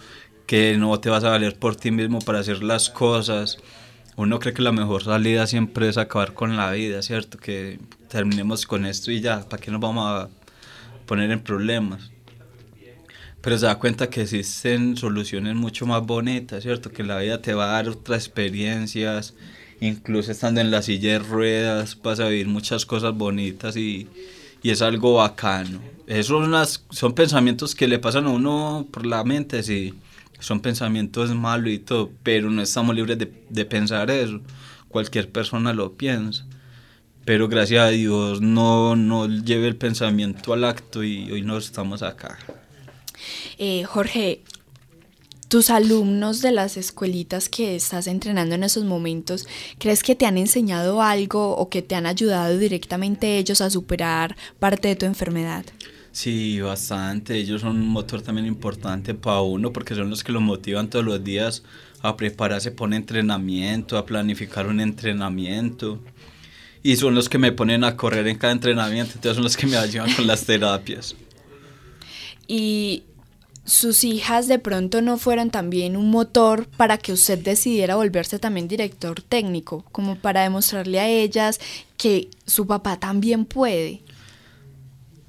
que 0.48 0.78
no 0.78 0.98
te 0.98 1.10
vas 1.10 1.24
a 1.24 1.28
valer 1.28 1.58
por 1.58 1.76
ti 1.76 1.90
mismo 1.90 2.20
para 2.20 2.38
hacer 2.38 2.64
las 2.64 2.88
cosas. 2.88 3.58
Uno 4.16 4.40
cree 4.40 4.54
que 4.54 4.62
la 4.62 4.72
mejor 4.72 5.04
salida 5.04 5.46
siempre 5.46 5.90
es 5.90 5.98
acabar 5.98 6.32
con 6.32 6.56
la 6.56 6.70
vida, 6.72 7.02
¿cierto? 7.02 7.36
Que 7.36 7.78
terminemos 8.08 8.66
con 8.66 8.86
esto 8.86 9.12
y 9.12 9.20
ya, 9.20 9.46
¿para 9.46 9.62
qué 9.62 9.70
nos 9.70 9.78
vamos 9.78 10.06
a 10.06 10.30
poner 11.04 11.30
en 11.32 11.40
problemas? 11.40 12.10
Pero 13.42 13.58
se 13.58 13.66
da 13.66 13.78
cuenta 13.78 14.08
que 14.08 14.22
existen 14.22 14.96
soluciones 14.96 15.54
mucho 15.54 15.84
más 15.84 16.04
bonitas, 16.06 16.62
¿cierto? 16.62 16.90
Que 16.90 17.04
la 17.04 17.18
vida 17.18 17.42
te 17.42 17.52
va 17.52 17.64
a 17.64 17.72
dar 17.72 17.90
otras 17.90 18.24
experiencias, 18.24 19.34
incluso 19.82 20.32
estando 20.32 20.62
en 20.62 20.70
la 20.70 20.80
silla 20.80 21.12
de 21.12 21.18
ruedas 21.18 21.98
vas 22.02 22.20
a 22.20 22.28
vivir 22.28 22.48
muchas 22.48 22.86
cosas 22.86 23.14
bonitas 23.14 23.76
y, 23.76 24.08
y 24.62 24.70
es 24.70 24.80
algo 24.80 25.16
bacano. 25.16 25.82
Esos 26.06 26.48
son, 26.48 26.86
son 26.88 27.12
pensamientos 27.12 27.74
que 27.74 27.86
le 27.86 27.98
pasan 27.98 28.24
a 28.24 28.30
uno 28.30 28.86
por 28.90 29.04
la 29.04 29.22
mente, 29.24 29.62
sí 29.62 29.94
son 30.40 30.60
pensamientos 30.60 31.34
malos 31.34 31.72
y 31.72 31.78
todo, 31.78 32.10
pero 32.22 32.50
no 32.50 32.62
estamos 32.62 32.94
libres 32.94 33.18
de, 33.18 33.32
de, 33.48 33.64
pensar 33.64 34.10
eso. 34.10 34.40
Cualquier 34.88 35.30
persona 35.30 35.72
lo 35.72 35.96
piensa. 35.96 36.46
Pero 37.24 37.48
gracias 37.48 37.82
a 37.82 37.88
Dios 37.88 38.40
no, 38.40 38.96
no 38.96 39.28
lleve 39.28 39.68
el 39.68 39.76
pensamiento 39.76 40.54
al 40.54 40.64
acto 40.64 41.04
y 41.04 41.30
hoy 41.30 41.42
no 41.42 41.58
estamos 41.58 42.02
acá. 42.02 42.38
Eh, 43.58 43.84
Jorge, 43.84 44.42
tus 45.48 45.70
alumnos 45.70 46.40
de 46.40 46.52
las 46.52 46.76
escuelitas 46.76 47.48
que 47.48 47.76
estás 47.76 48.06
entrenando 48.06 48.54
en 48.54 48.64
esos 48.64 48.84
momentos, 48.84 49.46
¿crees 49.78 50.02
que 50.02 50.14
te 50.14 50.26
han 50.26 50.38
enseñado 50.38 51.02
algo 51.02 51.56
o 51.56 51.68
que 51.68 51.82
te 51.82 51.94
han 51.94 52.06
ayudado 52.06 52.56
directamente 52.56 53.38
ellos 53.38 53.60
a 53.60 53.70
superar 53.70 54.36
parte 54.58 54.88
de 54.88 54.96
tu 54.96 55.06
enfermedad? 55.06 55.64
Sí, 56.18 56.60
bastante. 56.60 57.36
Ellos 57.36 57.60
son 57.60 57.76
un 57.76 57.86
motor 57.86 58.22
también 58.22 58.44
importante 58.48 59.14
para 59.14 59.40
uno 59.40 59.72
porque 59.72 59.94
son 59.94 60.10
los 60.10 60.24
que 60.24 60.32
lo 60.32 60.40
motivan 60.40 60.90
todos 60.90 61.04
los 61.04 61.22
días 61.22 61.62
a 62.02 62.16
prepararse 62.16 62.74
un 62.76 62.92
entrenamiento, 62.92 63.96
a 63.96 64.04
planificar 64.04 64.66
un 64.66 64.80
entrenamiento. 64.80 66.00
Y 66.82 66.96
son 66.96 67.14
los 67.14 67.28
que 67.28 67.38
me 67.38 67.52
ponen 67.52 67.84
a 67.84 67.96
correr 67.96 68.26
en 68.26 68.36
cada 68.36 68.52
entrenamiento, 68.52 69.12
entonces 69.14 69.36
son 69.36 69.44
los 69.44 69.56
que 69.56 69.68
me 69.68 69.76
ayudan 69.76 70.12
con 70.12 70.26
las 70.26 70.44
terapias. 70.44 71.14
Y 72.48 73.04
sus 73.64 74.02
hijas 74.02 74.48
de 74.48 74.58
pronto 74.58 75.00
no 75.00 75.18
fueron 75.18 75.50
también 75.50 75.96
un 75.96 76.10
motor 76.10 76.66
para 76.66 76.98
que 76.98 77.12
usted 77.12 77.38
decidiera 77.38 77.94
volverse 77.94 78.40
también 78.40 78.66
director 78.66 79.22
técnico, 79.22 79.84
como 79.92 80.16
para 80.16 80.42
demostrarle 80.42 80.98
a 80.98 81.08
ellas 81.08 81.60
que 81.96 82.28
su 82.44 82.66
papá 82.66 82.98
también 82.98 83.44
puede. 83.44 84.02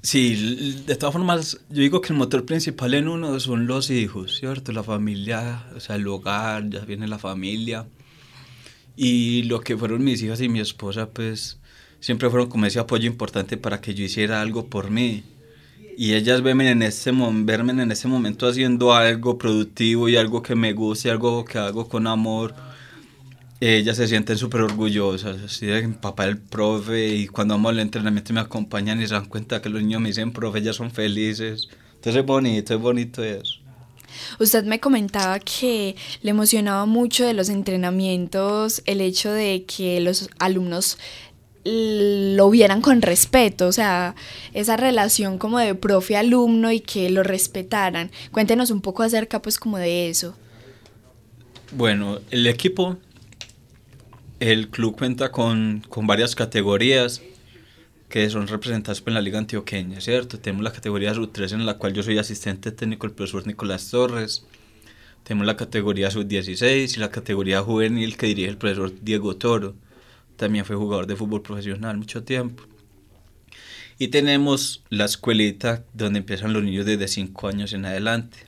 Sí, 0.02 0.82
de 0.86 0.96
todas 0.96 1.12
formas, 1.12 1.60
yo 1.68 1.82
digo 1.82 2.00
que 2.00 2.12
el 2.12 2.18
motor 2.18 2.46
principal 2.46 2.94
en 2.94 3.08
uno 3.08 3.38
son 3.38 3.66
los 3.66 3.90
hijos, 3.90 4.38
¿cierto? 4.38 4.72
La 4.72 4.82
familia, 4.82 5.66
o 5.76 5.80
sea, 5.80 5.96
el 5.96 6.08
hogar, 6.08 6.70
ya 6.70 6.80
viene 6.80 7.06
la 7.06 7.18
familia. 7.18 7.86
Y 8.96 9.44
lo 9.44 9.60
que 9.60 9.76
fueron 9.76 10.04
mis 10.04 10.22
hijas 10.22 10.40
y 10.40 10.48
mi 10.48 10.60
esposa, 10.60 11.10
pues, 11.10 11.58
siempre 12.00 12.30
fueron 12.30 12.48
como 12.48 12.66
ese 12.66 12.78
apoyo 12.78 13.06
importante 13.06 13.56
para 13.56 13.80
que 13.80 13.94
yo 13.94 14.04
hiciera 14.04 14.40
algo 14.40 14.66
por 14.66 14.90
mí 14.90 15.22
y 16.00 16.14
ellas 16.14 16.40
verme 16.40 16.70
en, 16.70 16.80
ese, 16.80 17.12
verme 17.12 17.82
en 17.82 17.92
ese 17.92 18.08
momento 18.08 18.48
haciendo 18.48 18.94
algo 18.94 19.36
productivo 19.36 20.08
y 20.08 20.16
algo 20.16 20.42
que 20.42 20.54
me 20.54 20.72
guste, 20.72 21.10
algo 21.10 21.44
que 21.44 21.58
hago 21.58 21.90
con 21.90 22.06
amor, 22.06 22.54
ellas 23.60 23.96
se 23.96 24.08
sienten 24.08 24.38
súper 24.38 24.62
orgullosas. 24.62 25.42
Así 25.42 25.66
de 25.66 25.86
papá 25.88 26.24
el 26.24 26.38
profe 26.38 27.08
y 27.08 27.26
cuando 27.26 27.54
vamos 27.54 27.70
al 27.70 27.80
entrenamiento 27.80 28.32
me 28.32 28.40
acompañan 28.40 29.00
y 29.02 29.06
se 29.06 29.14
dan 29.14 29.26
cuenta 29.26 29.60
que 29.60 29.68
los 29.68 29.82
niños 29.82 30.00
me 30.00 30.08
dicen 30.08 30.32
profe, 30.32 30.60
ellas 30.60 30.76
son 30.76 30.90
felices. 30.90 31.68
Entonces 31.94 32.20
es 32.20 32.26
bonito, 32.26 32.74
es 32.74 32.80
bonito 32.80 33.22
eso. 33.22 33.56
Usted 34.38 34.64
me 34.64 34.80
comentaba 34.80 35.38
que 35.38 35.94
le 36.22 36.30
emocionaba 36.30 36.86
mucho 36.86 37.24
de 37.24 37.34
los 37.34 37.48
entrenamientos 37.48 38.82
el 38.86 39.00
hecho 39.00 39.30
de 39.30 39.64
que 39.64 40.00
los 40.00 40.30
alumnos 40.38 40.98
lo 41.64 42.48
vieran 42.48 42.80
con 42.80 43.02
respeto, 43.02 43.66
o 43.68 43.72
sea, 43.72 44.14
esa 44.54 44.78
relación 44.78 45.38
como 45.38 45.58
de 45.58 45.74
profe-alumno 45.74 46.72
y 46.72 46.80
que 46.80 47.10
lo 47.10 47.22
respetaran. 47.22 48.10
Cuéntenos 48.32 48.70
un 48.70 48.80
poco 48.80 49.02
acerca 49.02 49.42
pues 49.42 49.58
como 49.58 49.76
de 49.76 50.08
eso. 50.08 50.34
Bueno, 51.72 52.18
el 52.30 52.46
equipo, 52.46 52.96
el 54.40 54.70
club 54.70 54.96
cuenta 54.96 55.30
con, 55.30 55.84
con 55.88 56.06
varias 56.06 56.34
categorías 56.34 57.22
que 58.08 58.28
son 58.28 58.48
representadas 58.48 59.00
por 59.00 59.12
la 59.12 59.20
Liga 59.20 59.38
Antioqueña, 59.38 60.00
¿cierto? 60.00 60.40
Tenemos 60.40 60.64
la 60.64 60.72
categoría 60.72 61.14
Sub-3 61.14 61.52
en 61.52 61.66
la 61.66 61.74
cual 61.74 61.92
yo 61.92 62.02
soy 62.02 62.18
asistente 62.18 62.72
técnico, 62.72 63.06
el 63.06 63.12
profesor 63.12 63.46
Nicolás 63.46 63.88
Torres. 63.90 64.44
Tenemos 65.22 65.46
la 65.46 65.56
categoría 65.56 66.10
Sub-16 66.10 66.96
y 66.96 67.00
la 67.00 67.10
categoría 67.10 67.62
juvenil 67.62 68.16
que 68.16 68.26
dirige 68.26 68.48
el 68.48 68.56
profesor 68.56 68.92
Diego 69.00 69.36
Toro 69.36 69.76
también 70.40 70.64
fue 70.64 70.74
jugador 70.74 71.06
de 71.06 71.16
fútbol 71.16 71.42
profesional 71.42 71.98
mucho 71.98 72.24
tiempo. 72.24 72.64
Y 73.98 74.08
tenemos 74.08 74.82
la 74.88 75.04
escuelita 75.04 75.84
donde 75.92 76.20
empiezan 76.20 76.54
los 76.54 76.62
niños 76.62 76.86
desde 76.86 77.06
5 77.06 77.46
años 77.46 77.74
en 77.74 77.84
adelante. 77.84 78.38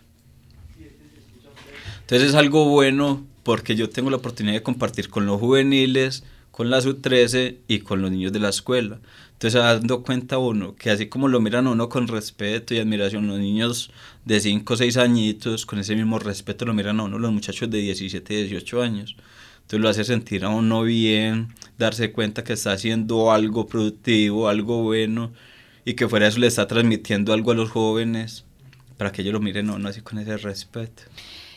Entonces 2.01 2.31
es 2.31 2.35
algo 2.35 2.65
bueno 2.71 3.27
porque 3.43 3.77
yo 3.77 3.91
tengo 3.91 4.11
la 4.11 4.17
oportunidad 4.17 4.55
de 4.55 4.63
compartir 4.63 5.09
con 5.09 5.27
los 5.27 5.41
juveniles, 5.41 6.25
con 6.51 6.71
la 6.71 6.81
sub-13 6.81 7.57
y 7.67 7.81
con 7.81 8.03
los 8.03 8.11
niños 8.11 8.33
de 8.33 8.39
la 8.39 8.51
escuela. 8.51 9.01
Entonces 9.33 9.61
dando 9.61 10.05
cuenta 10.05 10.39
uno 10.39 10.77
que 10.77 10.91
así 10.91 11.09
como 11.09 11.27
lo 11.27 11.41
miran 11.41 11.67
uno 11.67 11.89
con 11.89 12.07
respeto 12.07 12.75
y 12.75 12.79
admiración, 12.79 13.27
los 13.27 13.41
niños 13.41 13.91
de 14.25 14.39
5 14.39 14.73
o 14.73 14.77
6 14.77 14.97
añitos, 14.99 15.67
con 15.67 15.81
ese 15.81 15.97
mismo 15.97 16.19
respeto 16.19 16.65
lo 16.65 16.75
miran 16.75 17.01
a 17.01 17.05
uno 17.05 17.19
los 17.19 17.33
muchachos 17.33 17.69
de 17.71 17.79
17, 17.79 18.35
18 18.35 18.83
años. 18.83 19.17
Entonces 19.63 19.81
lo 19.81 19.89
hace 19.89 20.05
sentir 20.05 20.45
a 20.45 20.51
uno 20.51 20.83
bien, 20.83 21.55
darse 21.79 22.13
cuenta 22.13 22.45
que 22.45 22.53
está 22.53 22.73
haciendo 22.73 23.33
algo 23.33 23.67
productivo, 23.67 24.49
algo 24.49 24.83
bueno 24.83 25.33
y 25.85 25.95
que 25.95 26.09
fuera 26.09 26.29
eso 26.29 26.39
le 26.39 26.47
está 26.47 26.67
transmitiendo 26.69 27.33
algo 27.33 27.51
a 27.51 27.55
los 27.55 27.71
jóvenes 27.71 28.45
para 28.97 29.11
que 29.11 29.23
ellos 29.23 29.33
lo 29.33 29.41
miren 29.41 29.71
a 29.71 29.75
uno 29.75 29.89
así 29.89 30.03
con 30.03 30.19
ese 30.19 30.37
respeto. 30.37 31.03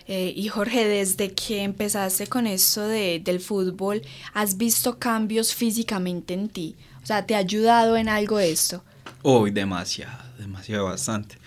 Eh, 0.07 0.33
y 0.35 0.47
Jorge, 0.49 0.87
desde 0.87 1.33
que 1.33 1.63
empezaste 1.63 2.27
con 2.27 2.45
eso 2.45 2.87
de, 2.87 3.19
del 3.23 3.39
fútbol, 3.39 4.01
¿has 4.33 4.57
visto 4.57 4.99
cambios 4.99 5.53
físicamente 5.53 6.33
en 6.33 6.49
ti? 6.49 6.75
O 7.01 7.05
sea, 7.05 7.25
¿te 7.25 7.35
ha 7.35 7.39
ayudado 7.39 7.97
en 7.97 8.07
algo 8.07 8.39
esto? 8.39 8.83
Uy, 9.23 9.49
demasiado, 9.49 10.23
demasiado, 10.37 10.85
bastante. 10.85 11.37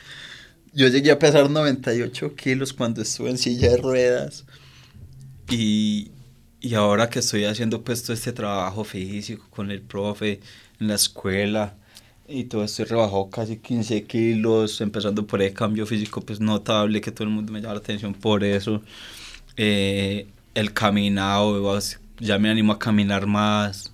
Yo 0.72 0.88
llegué 0.88 1.12
a 1.12 1.18
pesar 1.18 1.48
98 1.48 2.34
kilos 2.34 2.72
cuando 2.72 3.02
estuve 3.02 3.30
en 3.30 3.38
silla 3.38 3.70
de 3.70 3.76
ruedas 3.76 4.44
y, 5.48 6.10
y 6.60 6.74
ahora 6.74 7.08
que 7.08 7.20
estoy 7.20 7.44
haciendo 7.44 7.82
pues 7.82 8.02
todo 8.02 8.12
este 8.12 8.32
trabajo 8.32 8.84
físico 8.84 9.46
con 9.50 9.70
el 9.70 9.82
profe 9.82 10.40
en 10.80 10.88
la 10.88 10.94
escuela 10.94 11.76
y 12.28 12.44
todo 12.44 12.62
esto 12.64 12.84
rebajó 12.84 13.30
casi 13.30 13.56
15 13.56 14.04
kilos, 14.04 14.80
empezando 14.80 15.26
por 15.26 15.42
el 15.42 15.52
cambio 15.54 15.86
físico 15.86 16.20
pues 16.20 16.40
notable 16.40 17.00
que 17.00 17.10
todo 17.10 17.24
el 17.24 17.30
mundo 17.30 17.52
me 17.52 17.60
llama 17.60 17.74
la 17.74 17.80
atención 17.80 18.14
por 18.14 18.44
eso. 18.44 18.82
Eh, 19.56 20.26
el 20.54 20.72
caminado, 20.72 21.78
ya 22.20 22.38
me 22.38 22.50
animo 22.50 22.72
a 22.72 22.78
caminar 22.78 23.26
más 23.26 23.92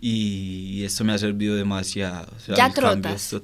y 0.00 0.84
esto 0.84 1.04
me 1.04 1.12
ha 1.14 1.18
servido 1.18 1.54
demasiado. 1.56 2.32
ya 2.54 2.70
trotas. 2.70 3.34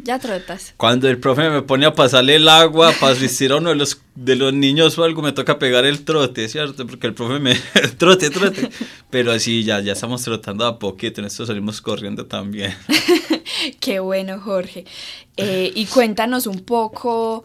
Ya 0.00 0.18
trotas. 0.18 0.74
Cuando 0.76 1.08
el 1.08 1.18
profe 1.18 1.50
me 1.50 1.62
pone 1.62 1.84
a 1.84 1.94
pasarle 1.94 2.36
el 2.36 2.48
agua 2.48 2.92
para 3.00 3.12
asistir 3.16 3.52
a 3.52 3.56
uno 3.56 3.70
de 3.70 3.76
los, 3.76 4.00
de 4.14 4.36
los 4.36 4.52
niños 4.52 4.96
o 4.98 5.04
algo, 5.04 5.22
me 5.22 5.32
toca 5.32 5.58
pegar 5.58 5.84
el 5.84 6.04
trote, 6.04 6.48
¿cierto? 6.48 6.86
Porque 6.86 7.08
el 7.08 7.14
profe 7.14 7.40
me... 7.40 7.54
trote, 7.98 8.30
trote. 8.30 8.70
Pero 9.10 9.32
así 9.32 9.64
ya, 9.64 9.80
ya 9.80 9.92
estamos 9.92 10.22
trotando 10.22 10.66
a 10.66 10.78
poquito, 10.78 11.20
en 11.20 11.26
esto 11.26 11.44
salimos 11.46 11.80
corriendo 11.80 12.26
también. 12.26 12.74
Qué 13.80 13.98
bueno, 14.00 14.40
Jorge. 14.40 14.84
Eh, 15.36 15.72
y 15.74 15.86
cuéntanos 15.86 16.46
un 16.46 16.60
poco... 16.60 17.42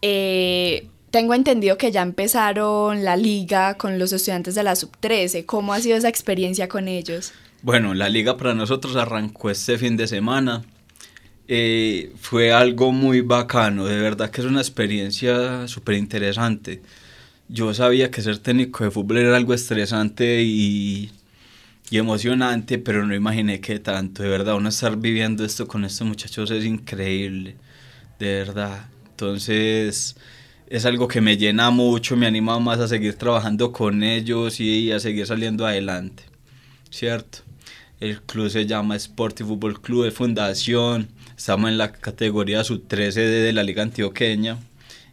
Eh, 0.00 0.88
tengo 1.12 1.34
entendido 1.34 1.76
que 1.76 1.92
ya 1.92 2.00
empezaron 2.00 3.04
la 3.04 3.16
liga 3.16 3.74
con 3.74 3.98
los 3.98 4.12
estudiantes 4.14 4.54
de 4.54 4.62
la 4.62 4.74
sub-13. 4.74 5.44
¿Cómo 5.44 5.74
ha 5.74 5.80
sido 5.80 5.96
esa 5.96 6.08
experiencia 6.08 6.68
con 6.68 6.88
ellos? 6.88 7.32
Bueno, 7.60 7.92
la 7.92 8.08
liga 8.08 8.38
para 8.38 8.54
nosotros 8.54 8.96
arrancó 8.96 9.50
este 9.50 9.76
fin 9.76 9.96
de 9.98 10.08
semana. 10.08 10.64
Eh, 11.48 12.12
fue 12.20 12.52
algo 12.52 12.92
muy 12.92 13.20
bacano, 13.20 13.84
de 13.86 13.98
verdad 14.00 14.30
que 14.30 14.40
es 14.40 14.46
una 14.46 14.60
experiencia 14.60 15.66
súper 15.68 15.96
interesante. 15.96 16.82
Yo 17.48 17.74
sabía 17.74 18.10
que 18.10 18.22
ser 18.22 18.38
técnico 18.38 18.84
de 18.84 18.90
fútbol 18.90 19.18
era 19.18 19.36
algo 19.36 19.54
estresante 19.54 20.42
y, 20.42 21.10
y, 21.90 21.98
emocionante, 21.98 22.78
pero 22.78 23.06
no 23.06 23.14
imaginé 23.14 23.60
que 23.60 23.78
tanto. 23.80 24.22
De 24.22 24.28
verdad, 24.28 24.56
uno 24.56 24.68
estar 24.70 24.96
viviendo 24.96 25.44
esto 25.44 25.68
con 25.68 25.84
estos 25.84 26.06
muchachos 26.06 26.50
es 26.50 26.64
increíble, 26.64 27.56
de 28.18 28.26
verdad. 28.34 28.86
Entonces, 29.10 30.16
es 30.68 30.86
algo 30.86 31.08
que 31.08 31.20
me 31.20 31.36
llena 31.36 31.70
mucho, 31.70 32.16
me 32.16 32.26
anima 32.26 32.58
más 32.58 32.80
a 32.80 32.88
seguir 32.88 33.14
trabajando 33.16 33.72
con 33.72 34.02
ellos 34.02 34.58
y 34.60 34.90
a 34.92 35.00
seguir 35.00 35.26
saliendo 35.26 35.66
adelante, 35.66 36.24
¿cierto? 36.90 37.40
El 38.00 38.22
club 38.22 38.48
se 38.50 38.66
llama 38.66 38.96
Sport 38.96 39.42
y 39.42 39.44
Fútbol 39.44 39.80
Club 39.82 40.04
de 40.04 40.10
Fundación. 40.10 41.08
Estamos 41.42 41.70
en 41.70 41.76
la 41.76 41.90
categoría 41.90 42.62
sub-13 42.62 43.14
de 43.14 43.52
la 43.52 43.64
Liga 43.64 43.82
Antioqueña. 43.82 44.58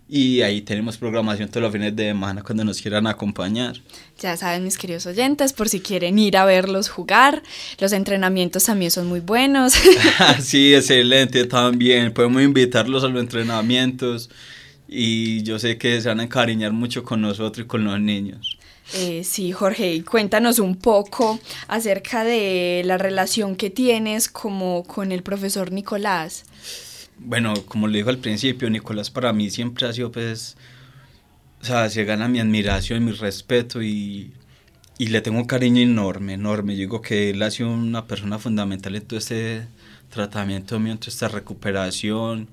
Y 0.08 0.42
ahí 0.42 0.62
tenemos 0.62 0.96
programación 0.96 1.50
todos 1.50 1.64
los 1.64 1.72
fines 1.72 1.96
de 1.96 2.10
semana 2.10 2.44
cuando 2.44 2.64
nos 2.64 2.80
quieran 2.80 3.08
acompañar. 3.08 3.78
Ya 4.20 4.38
saben, 4.38 4.64
mis 4.64 4.78
queridos 4.78 5.08
oyentes, 5.08 5.54
por 5.54 5.70
si 5.70 5.80
quieren 5.80 6.20
ir 6.20 6.38
a 6.38 6.46
verlos 6.46 6.88
jugar. 6.88 7.42
Los 7.80 7.94
entrenamientos 7.94 8.66
también 8.66 8.92
son 8.92 9.08
muy 9.08 9.22
buenos. 9.22 9.74
sí, 10.40 10.76
excelente 10.76 11.46
también. 11.46 12.14
Podemos 12.14 12.44
invitarlos 12.44 13.04
a 13.04 13.08
los 13.08 13.24
entrenamientos. 13.24 14.30
Y 14.88 15.42
yo 15.42 15.58
sé 15.58 15.80
que 15.80 16.00
se 16.00 16.10
van 16.10 16.20
a 16.20 16.24
encariñar 16.26 16.74
mucho 16.74 17.04
con 17.04 17.22
nosotros 17.22 17.66
y 17.66 17.68
con 17.68 17.86
los 17.86 18.00
niños. 18.00 18.59
Eh, 18.94 19.24
sí, 19.24 19.52
Jorge, 19.52 20.04
cuéntanos 20.04 20.60
un 20.60 20.76
poco 20.76 21.40
acerca 21.68 22.24
de 22.24 22.82
la 22.86 22.98
relación 22.98 23.56
que 23.56 23.70
tienes 23.70 24.30
como 24.30 24.84
con 24.84 25.12
el 25.12 25.22
profesor 25.22 25.72
Nicolás. 25.72 26.46
Bueno, 27.20 27.54
como 27.66 27.88
le 27.88 28.00
dijo 28.00 28.10
al 28.10 28.18
principio, 28.18 28.70
Nicolás 28.70 29.12
para 29.12 29.34
mí 29.34 29.50
siempre 29.50 29.88
ha 29.88 29.94
sido, 29.94 30.12
pues, 30.12 30.58
o 31.62 31.66
sea, 31.66 31.90
se 31.90 32.06
gana 32.06 32.28
mi 32.28 32.40
admiración, 32.40 33.06
mi 33.06 33.12
respeto 33.12 33.82
y, 33.84 34.34
y 34.98 35.08
le 35.08 35.22
tengo 35.22 35.38
un 35.38 35.46
cariño 35.46 35.82
enorme, 35.82 36.34
enorme. 36.34 36.74
Yo 36.74 36.80
digo 36.80 37.02
que 37.02 37.32
él 37.32 37.44
ha 37.44 37.52
sido 37.52 37.70
una 37.70 38.08
persona 38.08 38.40
fundamental 38.40 38.96
en 38.96 39.04
todo 39.04 39.20
este 39.20 39.68
tratamiento 40.10 40.80
mío, 40.80 40.94
en 40.94 40.98
toda 40.98 41.10
esta 41.10 41.28
recuperación 41.28 42.48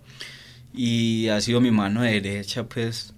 y 0.75 1.29
ha 1.29 1.41
sido 1.41 1.61
mi 1.61 1.71
mano 1.71 2.03
derecha, 2.03 2.65
pues, 2.65 3.15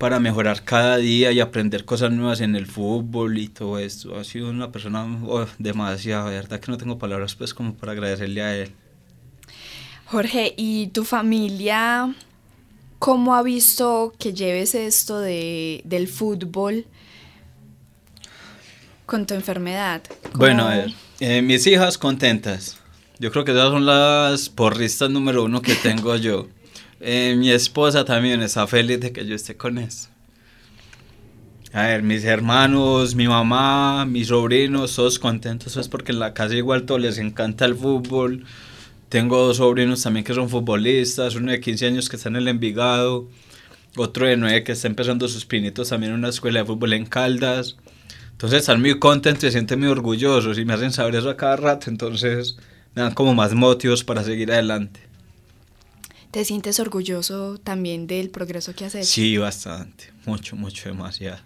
para 0.00 0.18
mejorar 0.18 0.64
cada 0.64 0.96
día 0.96 1.30
y 1.30 1.40
aprender 1.40 1.84
cosas 1.84 2.10
nuevas 2.10 2.40
en 2.40 2.56
el 2.56 2.64
fútbol 2.64 3.36
y 3.36 3.48
todo 3.48 3.78
esto. 3.78 4.18
Ha 4.18 4.24
sido 4.24 4.48
una 4.48 4.72
persona 4.72 5.04
oh, 5.26 5.46
demasiado, 5.58 6.30
de 6.30 6.36
verdad 6.36 6.58
que 6.58 6.72
no 6.72 6.78
tengo 6.78 6.96
palabras 6.96 7.34
pues 7.34 7.52
como 7.52 7.74
para 7.74 7.92
agradecerle 7.92 8.40
a 8.40 8.56
él. 8.56 8.72
Jorge, 10.06 10.54
¿y 10.56 10.86
tu 10.86 11.04
familia 11.04 12.14
cómo 12.98 13.34
ha 13.34 13.42
visto 13.42 14.14
que 14.18 14.32
lleves 14.32 14.74
esto 14.74 15.20
de, 15.20 15.82
del 15.84 16.08
fútbol 16.08 16.86
con 19.04 19.26
tu 19.26 19.34
enfermedad? 19.34 20.00
Bueno, 20.32 20.66
a 20.66 20.76
ver, 20.76 20.94
eh, 21.20 21.42
mis 21.42 21.66
hijas 21.66 21.98
contentas. 21.98 22.78
Yo 23.18 23.30
creo 23.30 23.44
que 23.44 23.52
esas 23.52 23.68
son 23.68 23.84
las 23.84 24.48
porristas 24.48 25.10
número 25.10 25.44
uno 25.44 25.60
que 25.60 25.74
tengo 25.74 26.16
yo. 26.16 26.48
Eh, 27.00 27.34
mi 27.38 27.50
esposa 27.50 28.04
también 28.04 28.42
está 28.42 28.66
feliz 28.66 29.00
de 29.00 29.10
que 29.12 29.24
yo 29.24 29.34
esté 29.34 29.56
con 29.56 29.78
eso. 29.78 30.08
A 31.72 31.82
ver, 31.82 32.02
mis 32.02 32.24
hermanos, 32.24 33.14
mi 33.14 33.28
mamá, 33.28 34.04
mis 34.04 34.28
sobrinos, 34.28 34.96
todos 34.96 35.18
contentos, 35.18 35.76
es 35.76 35.88
porque 35.88 36.12
en 36.12 36.18
la 36.18 36.34
casa 36.34 36.56
igual 36.56 36.84
todos 36.84 37.00
les 37.00 37.18
encanta 37.18 37.64
el 37.64 37.74
fútbol. 37.76 38.44
Tengo 39.08 39.46
dos 39.46 39.58
sobrinos 39.58 40.02
también 40.02 40.24
que 40.24 40.34
son 40.34 40.48
futbolistas, 40.50 41.36
uno 41.36 41.52
de 41.52 41.60
15 41.60 41.86
años 41.86 42.08
que 42.08 42.16
está 42.16 42.28
en 42.28 42.36
el 42.36 42.48
Envigado, 42.48 43.28
otro 43.96 44.26
de 44.26 44.36
9 44.36 44.64
que 44.64 44.72
está 44.72 44.88
empezando 44.88 45.26
sus 45.28 45.46
pinitos 45.46 45.88
también 45.88 46.12
en 46.12 46.18
una 46.18 46.28
escuela 46.28 46.60
de 46.60 46.66
fútbol 46.66 46.92
en 46.92 47.06
Caldas. 47.06 47.76
Entonces 48.32 48.60
están 48.60 48.80
muy 48.80 48.98
contentos 48.98 49.44
y 49.44 49.46
se 49.46 49.52
sienten 49.52 49.80
muy 49.80 49.88
orgullosos 49.88 50.58
y 50.58 50.64
me 50.64 50.74
hacen 50.74 50.92
saber 50.92 51.14
eso 51.14 51.30
a 51.30 51.36
cada 51.36 51.56
rato, 51.56 51.88
entonces 51.88 52.56
me 52.94 53.02
dan 53.02 53.14
como 53.14 53.34
más 53.34 53.54
motivos 53.54 54.04
para 54.04 54.24
seguir 54.24 54.52
adelante. 54.52 55.09
¿Te 56.30 56.44
sientes 56.44 56.78
orgulloso 56.78 57.58
también 57.58 58.06
del 58.06 58.30
progreso 58.30 58.72
que 58.74 58.84
has 58.84 58.94
hecho? 58.94 59.04
Sí, 59.04 59.36
bastante, 59.36 60.12
mucho, 60.26 60.54
mucho, 60.54 60.88
demasiado. 60.88 61.40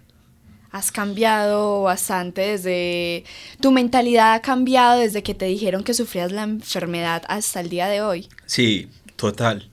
Has 0.71 0.91
cambiado 0.91 1.83
bastante 1.83 2.41
desde... 2.41 3.23
Tu 3.61 3.71
mentalidad 3.71 4.35
ha 4.35 4.41
cambiado 4.41 4.99
desde 4.99 5.23
que 5.23 5.33
te 5.33 5.45
dijeron 5.45 5.83
que 5.83 5.95
sufrías 5.95 6.31
la 6.31 6.43
enfermedad 6.43 7.23
hasta 7.29 7.61
el 7.61 7.69
día 7.69 7.87
de 7.87 8.01
hoy. 8.01 8.27
Sí, 8.45 8.89
total. 9.15 9.69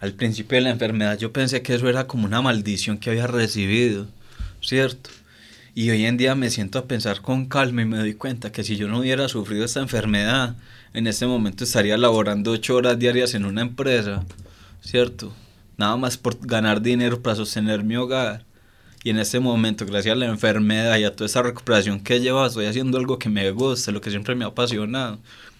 Al 0.00 0.14
principio 0.14 0.56
de 0.56 0.62
la 0.62 0.70
enfermedad 0.70 1.18
yo 1.18 1.32
pensé 1.32 1.62
que 1.62 1.74
eso 1.74 1.88
era 1.88 2.08
como 2.08 2.24
una 2.24 2.42
maldición 2.42 2.98
que 2.98 3.10
había 3.10 3.28
recibido, 3.28 4.08
¿cierto? 4.60 5.10
Y 5.74 5.90
hoy 5.90 6.04
en 6.04 6.16
día 6.16 6.34
me 6.34 6.50
siento 6.50 6.80
a 6.80 6.86
pensar 6.86 7.20
con 7.20 7.46
calma 7.46 7.82
y 7.82 7.84
me 7.84 7.98
doy 7.98 8.14
cuenta 8.14 8.50
que 8.50 8.64
si 8.64 8.74
yo 8.74 8.88
no 8.88 8.98
hubiera 8.98 9.28
sufrido 9.28 9.64
esta 9.64 9.78
enfermedad, 9.78 10.56
en 10.94 11.06
este 11.06 11.26
momento 11.26 11.62
estaría 11.62 11.96
laborando 11.96 12.50
ocho 12.50 12.74
horas 12.74 12.98
diarias 12.98 13.34
en 13.34 13.44
una 13.44 13.62
empresa, 13.62 14.24
¿cierto? 14.80 15.32
Nada 15.76 15.96
más 15.96 16.16
por 16.16 16.38
ganar 16.40 16.82
dinero 16.82 17.22
para 17.22 17.36
sostener 17.36 17.84
mi 17.84 17.96
hogar. 17.96 18.44
Y 19.04 19.10
en 19.10 19.18
este 19.18 19.38
momento, 19.38 19.86
gracias 19.86 20.12
a 20.12 20.18
la 20.18 20.26
enfermedad 20.26 20.98
y 20.98 21.04
a 21.04 21.14
toda 21.14 21.26
esa 21.26 21.42
recuperación 21.42 22.00
que 22.00 22.16
he 22.16 22.20
llevado, 22.20 22.46
estoy 22.46 22.66
haciendo 22.66 22.98
algo 22.98 23.18
que 23.18 23.28
me 23.28 23.50
gusta, 23.52 23.92
lo 23.92 24.00
que 24.00 24.10
siempre 24.10 24.34
me 24.34 24.44
ha 24.44 24.48
apasionado. 24.48 25.18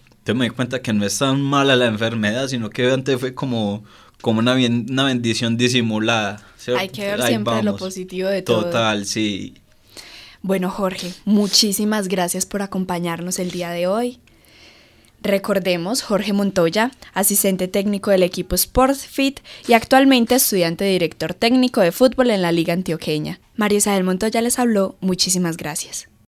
Entonces 0.09 0.35
me 0.35 0.45
di 0.45 0.51
cuenta 0.51 0.81
que 0.81 0.91
no 0.91 1.05
es 1.05 1.17
tan 1.17 1.41
mala 1.41 1.75
la 1.75 1.85
enfermedad, 1.85 2.47
sino 2.49 2.69
que 2.69 2.91
antes 2.91 3.19
fue 3.19 3.33
como, 3.33 3.83
como 4.21 4.39
una, 4.39 4.53
una 4.53 5.05
bendición 5.05 5.55
disimulada. 5.55 6.45
Hay 6.77 6.89
que 6.89 7.05
ver 7.05 7.21
siempre 7.23 7.63
lo 7.63 7.77
positivo 7.77 8.27
de 8.27 8.41
todo. 8.41 8.65
Total, 8.65 9.05
sí. 9.05 9.55
Bueno, 10.41 10.69
Jorge, 10.69 11.13
muchísimas 11.25 12.07
gracias 12.07 12.45
por 12.45 12.61
acompañarnos 12.61 13.39
el 13.39 13.51
día 13.51 13.71
de 13.71 13.87
hoy. 13.87 14.19
Recordemos, 15.21 16.01
Jorge 16.01 16.33
Montoya, 16.33 16.91
asistente 17.13 17.67
técnico 17.67 18.11
del 18.11 18.23
equipo 18.23 18.57
Sportfit 18.57 19.41
y 19.67 19.73
actualmente 19.73 20.35
estudiante 20.35 20.85
director 20.85 21.33
técnico 21.33 21.81
de 21.81 21.91
fútbol 21.91 22.31
en 22.31 22.41
la 22.41 22.51
Liga 22.51 22.73
Antioqueña. 22.73 23.39
María 23.55 23.79
Isabel 23.79 24.03
Montoya 24.03 24.41
les 24.41 24.59
habló, 24.59 24.95
muchísimas 25.01 25.57
gracias. 25.57 26.09